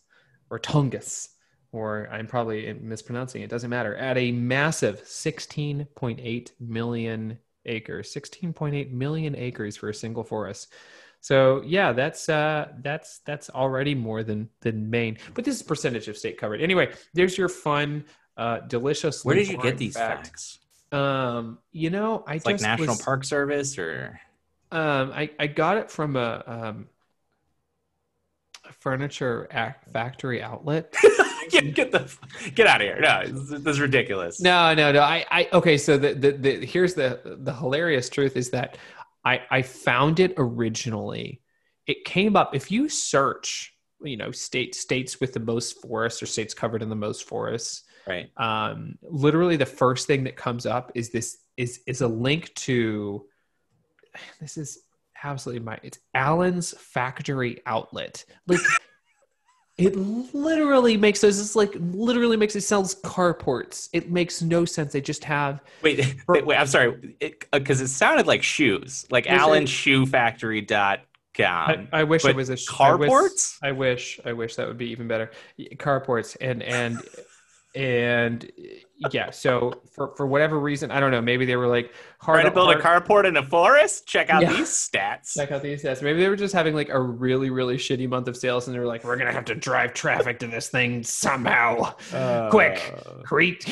or 0.50 0.58
Tongass, 0.58 1.28
or 1.72 2.08
I'm 2.12 2.26
probably 2.26 2.72
mispronouncing 2.74 3.42
it. 3.42 3.50
Doesn't 3.50 3.70
matter. 3.70 3.96
At 3.96 4.16
a 4.18 4.30
massive 4.30 5.02
16.8 5.04 6.50
million 6.60 7.38
acres, 7.66 8.14
16.8 8.14 8.90
million 8.92 9.34
acres 9.36 9.76
for 9.76 9.88
a 9.88 9.94
single 9.94 10.22
forest. 10.24 10.72
So 11.20 11.62
yeah, 11.64 11.92
that's 11.92 12.28
uh, 12.28 12.68
that's 12.82 13.20
that's 13.20 13.48
already 13.50 13.94
more 13.94 14.22
than 14.24 14.48
than 14.60 14.90
Maine. 14.90 15.18
But 15.34 15.44
this 15.44 15.54
is 15.56 15.62
percentage 15.62 16.08
of 16.08 16.16
state 16.16 16.36
covered. 16.36 16.60
Anyway, 16.60 16.92
there's 17.14 17.38
your 17.38 17.48
fun, 17.48 18.04
uh, 18.36 18.58
delicious. 18.60 19.24
where 19.24 19.36
did 19.36 19.48
you 19.48 19.58
get 19.58 19.78
these 19.78 19.94
fact. 19.94 20.26
facts? 20.26 20.58
Um, 20.90 21.58
you 21.70 21.90
know, 21.90 22.24
I 22.26 22.34
It's 22.34 22.44
just 22.44 22.46
like 22.46 22.60
National 22.60 22.94
was- 22.96 23.02
Park 23.02 23.24
Service 23.24 23.78
or 23.78 24.20
um, 24.72 25.12
I, 25.12 25.30
I 25.38 25.46
got 25.48 25.76
it 25.76 25.90
from 25.90 26.16
a, 26.16 26.42
um, 26.46 26.86
a 26.86 27.01
furniture 28.80 29.48
ac- 29.52 29.90
factory 29.92 30.42
outlet. 30.42 30.94
get, 31.50 31.74
get 31.74 31.92
the 31.92 32.12
get 32.54 32.66
out 32.66 32.80
of 32.80 32.86
here. 32.86 33.00
No, 33.00 33.26
this, 33.26 33.60
this 33.60 33.74
is 33.74 33.80
ridiculous. 33.80 34.40
No, 34.40 34.74
no, 34.74 34.92
no. 34.92 35.00
I, 35.00 35.24
I 35.30 35.48
okay. 35.52 35.76
So 35.76 35.96
the, 35.96 36.14
the, 36.14 36.32
the 36.32 36.66
here's 36.66 36.94
the 36.94 37.38
the 37.40 37.54
hilarious 37.54 38.08
truth 38.08 38.36
is 38.36 38.50
that 38.50 38.78
I 39.24 39.40
I 39.50 39.62
found 39.62 40.20
it 40.20 40.34
originally. 40.36 41.40
It 41.86 42.04
came 42.04 42.36
up 42.36 42.54
if 42.54 42.70
you 42.70 42.88
search, 42.88 43.74
you 44.02 44.16
know, 44.16 44.30
state 44.30 44.74
states 44.74 45.20
with 45.20 45.32
the 45.32 45.40
most 45.40 45.80
forests 45.80 46.22
or 46.22 46.26
states 46.26 46.54
covered 46.54 46.82
in 46.82 46.88
the 46.88 46.96
most 46.96 47.26
forests. 47.28 47.84
Right. 48.06 48.30
Um, 48.36 48.98
literally, 49.02 49.56
the 49.56 49.66
first 49.66 50.06
thing 50.06 50.24
that 50.24 50.36
comes 50.36 50.66
up 50.66 50.92
is 50.94 51.10
this 51.10 51.38
is 51.56 51.80
is 51.86 52.00
a 52.00 52.08
link 52.08 52.54
to. 52.54 53.26
This 54.40 54.56
is 54.56 54.82
absolutely 55.24 55.64
my. 55.64 55.78
It's 55.82 55.98
Allen's 56.14 56.74
factory 56.78 57.60
outlet. 57.66 58.24
Like. 58.46 58.60
It 59.78 59.96
literally 59.96 60.98
makes 60.98 61.22
those. 61.22 61.40
It's 61.40 61.56
like 61.56 61.74
literally 61.78 62.36
makes 62.36 62.54
it 62.54 62.60
sells 62.60 62.94
carports. 62.96 63.88
It 63.94 64.10
makes 64.10 64.42
no 64.42 64.66
sense. 64.66 64.92
They 64.92 65.00
just 65.00 65.24
have 65.24 65.62
Wait, 65.82 66.14
wait, 66.28 66.44
wait 66.46 66.56
I'm 66.56 66.66
sorry, 66.66 67.16
because 67.50 67.80
uh, 67.80 67.84
it, 67.84 67.88
sounded 67.88 68.26
like 68.26 68.42
shoes, 68.42 69.06
like 69.10 69.24
it- 69.24 69.32
Allen 69.32 69.64
Shoe 69.64 70.04
Factory 70.04 70.60
dot 70.60 71.00
com. 71.34 71.88
I, 71.90 72.00
I 72.00 72.04
wish 72.04 72.22
but 72.22 72.32
it 72.32 72.36
was 72.36 72.50
a 72.50 72.56
sh- 72.56 72.68
I 72.78 72.94
wish- 72.94 73.10
carports. 73.10 73.56
I 73.62 73.72
wish, 73.72 74.20
I 74.26 74.34
wish 74.34 74.56
that 74.56 74.68
would 74.68 74.76
be 74.78 74.90
even 74.90 75.08
better. 75.08 75.30
Carports 75.76 76.36
and 76.38 76.62
and 76.62 77.00
and 77.74 78.50
yeah. 79.10 79.30
So 79.30 79.72
for 79.92 80.14
for 80.16 80.26
whatever 80.26 80.58
reason, 80.58 80.90
I 80.90 81.00
don't 81.00 81.10
know. 81.10 81.20
Maybe 81.22 81.44
they 81.46 81.56
were 81.56 81.66
like 81.66 81.92
hard 82.20 82.36
Trying 82.42 82.46
to 82.46 82.54
build 82.54 82.70
a 82.74 82.80
hard- 82.80 83.04
carport 83.06 83.24
in 83.26 83.36
a 83.36 83.42
forest? 83.44 84.06
Check 84.06 84.30
out 84.30 84.42
Yeah. 84.42 84.52
these 84.52 84.68
stats. 84.68 85.34
Check 85.34 85.50
out 85.50 85.62
these 85.62 85.82
stats. 85.82 86.02
Maybe 86.02 86.20
they 86.20 86.28
were 86.28 86.36
just 86.36 86.54
having 86.54 86.74
like 86.74 86.88
a 86.90 87.00
really 87.00 87.50
really 87.50 87.76
shitty 87.78 88.08
month 88.08 88.28
of 88.28 88.36
sales, 88.36 88.66
and 88.68 88.74
they 88.74 88.78
were 88.80 88.86
like, 88.86 89.04
"We're 89.04 89.16
gonna 89.16 89.32
have 89.32 89.46
to 89.46 89.54
drive 89.54 89.94
traffic 89.94 90.38
to 90.40 90.46
this 90.46 90.68
thing 90.68 91.02
somehow." 91.02 91.94
Quick. 92.50 92.94
Uh, 93.06 93.22
Create. 93.22 93.64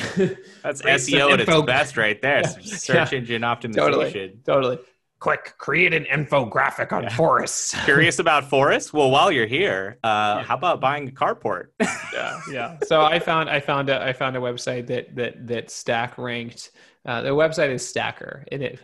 That's 0.63 0.81
SEO 0.81 1.31
at 1.33 1.41
its 1.41 1.61
best 1.65 1.95
right 1.97 2.21
there. 2.21 2.41
Yeah. 2.61 2.75
Search 2.77 3.13
engine 3.13 3.43
optimization. 3.43 3.75
Totally. 3.75 4.33
totally. 4.45 4.79
Quick, 5.21 5.53
create 5.59 5.93
an 5.93 6.05
infographic 6.05 6.91
on 6.91 7.03
Yeah. 7.03 7.09
forests. 7.15 7.75
Curious 7.85 8.17
about 8.19 8.43
forests? 8.49 8.91
Well, 8.91 9.11
while 9.11 9.31
you're 9.31 9.45
here, 9.45 9.99
uh, 10.03 10.41
how 10.43 10.55
about 10.55 10.81
buying 10.81 11.07
a 11.07 11.11
carport? 11.11 11.67
yeah, 12.13 12.41
yeah. 12.51 12.77
So 12.85 13.03
I 13.03 13.19
found 13.19 13.47
I 13.47 13.59
found 13.59 13.89
a 13.89 14.01
I 14.03 14.13
found 14.13 14.35
a 14.35 14.39
website 14.39 14.87
that 14.87 15.15
that 15.15 15.47
that 15.47 15.69
stack 15.69 16.17
ranked. 16.17 16.71
Uh, 17.05 17.21
the 17.21 17.29
website 17.29 17.69
is 17.69 17.87
Stacker. 17.87 18.45
And 18.51 18.61
it 18.63 18.79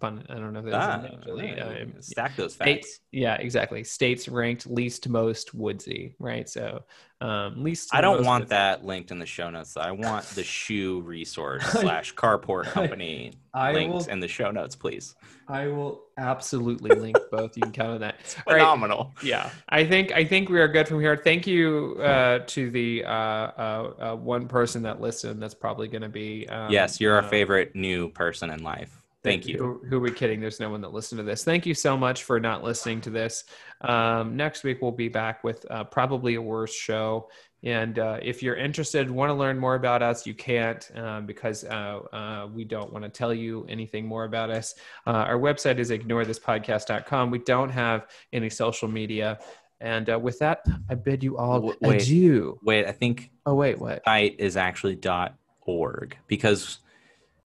fun. 0.00 0.24
I 0.28 0.34
don't 0.34 0.52
know 0.52 0.60
if 0.60 0.66
that's 0.66 0.76
Ah, 0.76 1.06
actually. 1.18 1.58
Um, 1.60 1.94
stack 2.00 2.36
those 2.36 2.54
States, 2.54 2.86
facts. 2.88 3.00
Yeah, 3.12 3.34
exactly. 3.34 3.84
States 3.84 4.26
ranked 4.26 4.66
least 4.66 5.08
most 5.08 5.54
woodsy, 5.54 6.16
right? 6.18 6.48
So 6.48 6.82
um, 7.20 7.62
least. 7.62 7.94
I 7.94 8.00
don't 8.00 8.24
want 8.24 8.42
woodsy. 8.44 8.54
that 8.54 8.84
linked 8.84 9.10
in 9.10 9.18
the 9.18 9.26
show 9.26 9.50
notes. 9.50 9.76
I 9.76 9.90
want 9.90 10.24
the 10.30 10.42
shoe 10.42 11.02
resource 11.02 11.64
slash 11.72 12.14
carport 12.14 12.64
company 12.64 13.34
I 13.54 13.72
linked 13.72 13.94
will. 13.94 14.04
in 14.08 14.20
the 14.20 14.28
show 14.28 14.50
notes, 14.50 14.74
please. 14.74 15.14
I 15.46 15.66
will 15.66 16.04
absolutely 16.16 16.94
link 16.94 17.18
both. 17.30 17.56
You 17.56 17.62
can 17.64 17.72
count 17.72 17.90
on 17.90 18.00
that. 18.00 18.16
Right. 18.46 18.58
Phenomenal. 18.58 19.14
yeah 19.22 19.50
i 19.68 19.84
think 19.84 20.12
i 20.12 20.24
think 20.24 20.48
we 20.48 20.60
are 20.60 20.68
good 20.68 20.88
from 20.88 21.00
here 21.00 21.16
thank 21.16 21.46
you 21.46 21.96
uh 22.00 22.40
to 22.46 22.70
the 22.70 23.04
uh 23.04 23.08
uh, 23.08 23.92
uh 24.00 24.16
one 24.16 24.48
person 24.48 24.82
that 24.82 25.00
listened 25.00 25.40
that's 25.42 25.54
probably 25.54 25.86
going 25.88 26.02
to 26.02 26.08
be 26.08 26.48
um, 26.48 26.70
yes, 26.70 27.00
you're 27.00 27.14
our 27.14 27.22
uh, 27.22 27.28
favorite 27.28 27.74
new 27.74 28.08
person 28.08 28.50
in 28.50 28.62
life. 28.62 29.01
Thank 29.22 29.46
you. 29.46 29.58
who, 29.58 29.86
who 29.86 29.96
are 29.98 30.00
we 30.00 30.10
kidding? 30.10 30.40
There's 30.40 30.58
no 30.58 30.70
one 30.70 30.80
that 30.80 30.92
listened 30.92 31.20
to 31.20 31.22
this. 31.22 31.44
Thank 31.44 31.64
you 31.64 31.74
so 31.74 31.96
much 31.96 32.24
for 32.24 32.40
not 32.40 32.64
listening 32.64 33.00
to 33.02 33.10
this. 33.10 33.44
Um 33.80 34.36
next 34.36 34.64
week 34.64 34.82
we'll 34.82 34.90
be 34.90 35.08
back 35.08 35.44
with 35.44 35.64
uh, 35.70 35.84
probably 35.84 36.34
a 36.34 36.42
worse 36.42 36.74
show. 36.74 37.28
And 37.64 38.00
uh, 38.00 38.18
if 38.20 38.42
you're 38.42 38.56
interested 38.56 39.08
want 39.08 39.30
to 39.30 39.34
learn 39.34 39.58
more 39.58 39.76
about 39.76 40.02
us 40.02 40.26
you 40.26 40.34
can't 40.34 40.90
um, 40.96 41.26
because 41.26 41.64
uh, 41.64 42.00
uh, 42.12 42.48
we 42.52 42.64
don't 42.64 42.92
want 42.92 43.04
to 43.04 43.08
tell 43.08 43.32
you 43.32 43.64
anything 43.68 44.06
more 44.06 44.24
about 44.24 44.50
us. 44.50 44.74
Uh, 45.06 45.10
our 45.10 45.38
website 45.38 45.78
is 45.78 45.90
ignorethispodcast.com 45.90 47.30
we 47.30 47.38
don't 47.38 47.70
have 47.70 48.08
any 48.32 48.50
social 48.50 48.88
media. 48.88 49.38
And 49.80 50.10
uh, 50.10 50.18
with 50.18 50.38
that 50.40 50.66
i 50.90 50.94
bid 50.94 51.22
you 51.22 51.38
all 51.38 51.74
wait. 51.80 52.02
adieu. 52.02 52.58
Wait, 52.62 52.86
I 52.86 52.92
think 52.92 53.30
oh 53.46 53.54
wait 53.54 53.78
what? 53.78 54.04
site 54.04 54.36
is 54.40 54.56
actually 54.56 54.96
dot 54.96 55.36
.org 55.64 56.16
because 56.26 56.78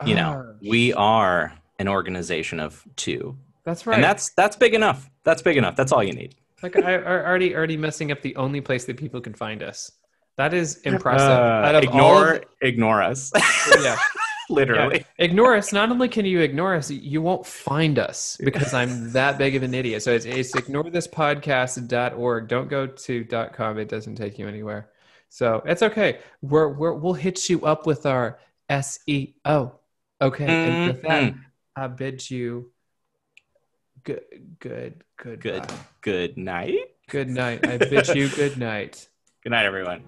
you 0.06 0.16
know 0.16 0.44
Ah, 0.48 0.54
we 0.62 0.94
are 0.94 1.54
an 1.80 1.88
organization 1.88 2.60
of 2.60 2.84
two, 2.96 3.38
that's 3.64 3.86
right 3.86 3.96
and 3.96 4.04
that's 4.04 4.32
that's 4.34 4.56
big 4.56 4.74
enough. 4.74 5.10
That's 5.24 5.42
big 5.42 5.58
enough. 5.58 5.76
That's 5.76 5.92
all 5.92 6.04
you 6.04 6.14
need. 6.14 6.36
Like 6.64 6.76
I, 6.78 6.96
I 6.96 7.26
already 7.26 7.56
already 7.56 7.78
messing 7.78 8.12
up 8.12 8.22
the 8.22 8.36
only 8.36 8.62
place 8.62 8.86
that 8.86 8.98
people 8.98 9.22
can 9.22 9.34
find 9.34 9.62
us. 9.62 9.92
That 10.38 10.54
is 10.54 10.78
impressive. 10.82 11.28
Uh, 11.30 11.34
Out 11.66 11.76
of 11.76 11.84
all 11.90 11.90
ignore 11.90 12.34
of 12.36 12.44
ignore 12.62 13.02
us. 13.02 13.32
yeah, 13.82 13.98
Literally. 14.50 14.98
yeah. 15.00 15.26
ignore 15.26 15.56
us. 15.56 15.74
Not 15.74 15.90
only 15.92 16.08
can 16.08 16.26
you 16.26 16.40
ignore 16.42 16.76
us, 16.76 16.90
you 16.92 17.22
won't 17.22 17.46
find 17.46 17.98
us 18.00 18.38
because 18.44 18.74
I'm 18.74 19.12
that 19.14 19.38
big 19.38 19.56
of 19.56 19.64
an 19.64 19.74
idiot. 19.74 20.04
So 20.04 20.12
it's, 20.14 20.26
it's 20.26 20.54
ignorethispodcast.org. 20.56 22.48
Don't 22.48 22.70
go 22.70 22.88
to 22.88 23.24
dot 23.24 23.54
.com. 23.54 23.78
It 23.78 23.90
doesn't 23.90 24.16
take 24.16 24.38
you 24.40 24.48
anywhere. 24.48 24.90
So 25.30 25.62
it's 25.66 25.84
okay. 25.84 26.20
We're, 26.42 26.70
we're 26.70 26.94
we'll 26.94 27.14
hit 27.14 27.50
you 27.50 27.66
up 27.66 27.86
with 27.86 28.06
our 28.06 28.40
SEO. 28.70 29.74
Okay, 30.22 30.46
and 30.46 30.88
with 30.94 31.02
that, 31.04 31.34
Mhm. 31.34 31.40
I 31.78 31.86
bid 31.86 32.30
you 32.32 32.72
good 34.04 34.24
good 34.60 35.04
good 35.16 35.42
Good. 35.42 35.72
Good 36.02 36.36
night. 36.36 36.80
good 37.08 37.30
night. 37.30 37.68
I 37.68 37.78
bid 37.78 38.08
you 38.16 38.30
good 38.30 38.58
night. 38.58 39.08
Good 39.44 39.52
night, 39.52 39.66
everyone. 39.66 40.04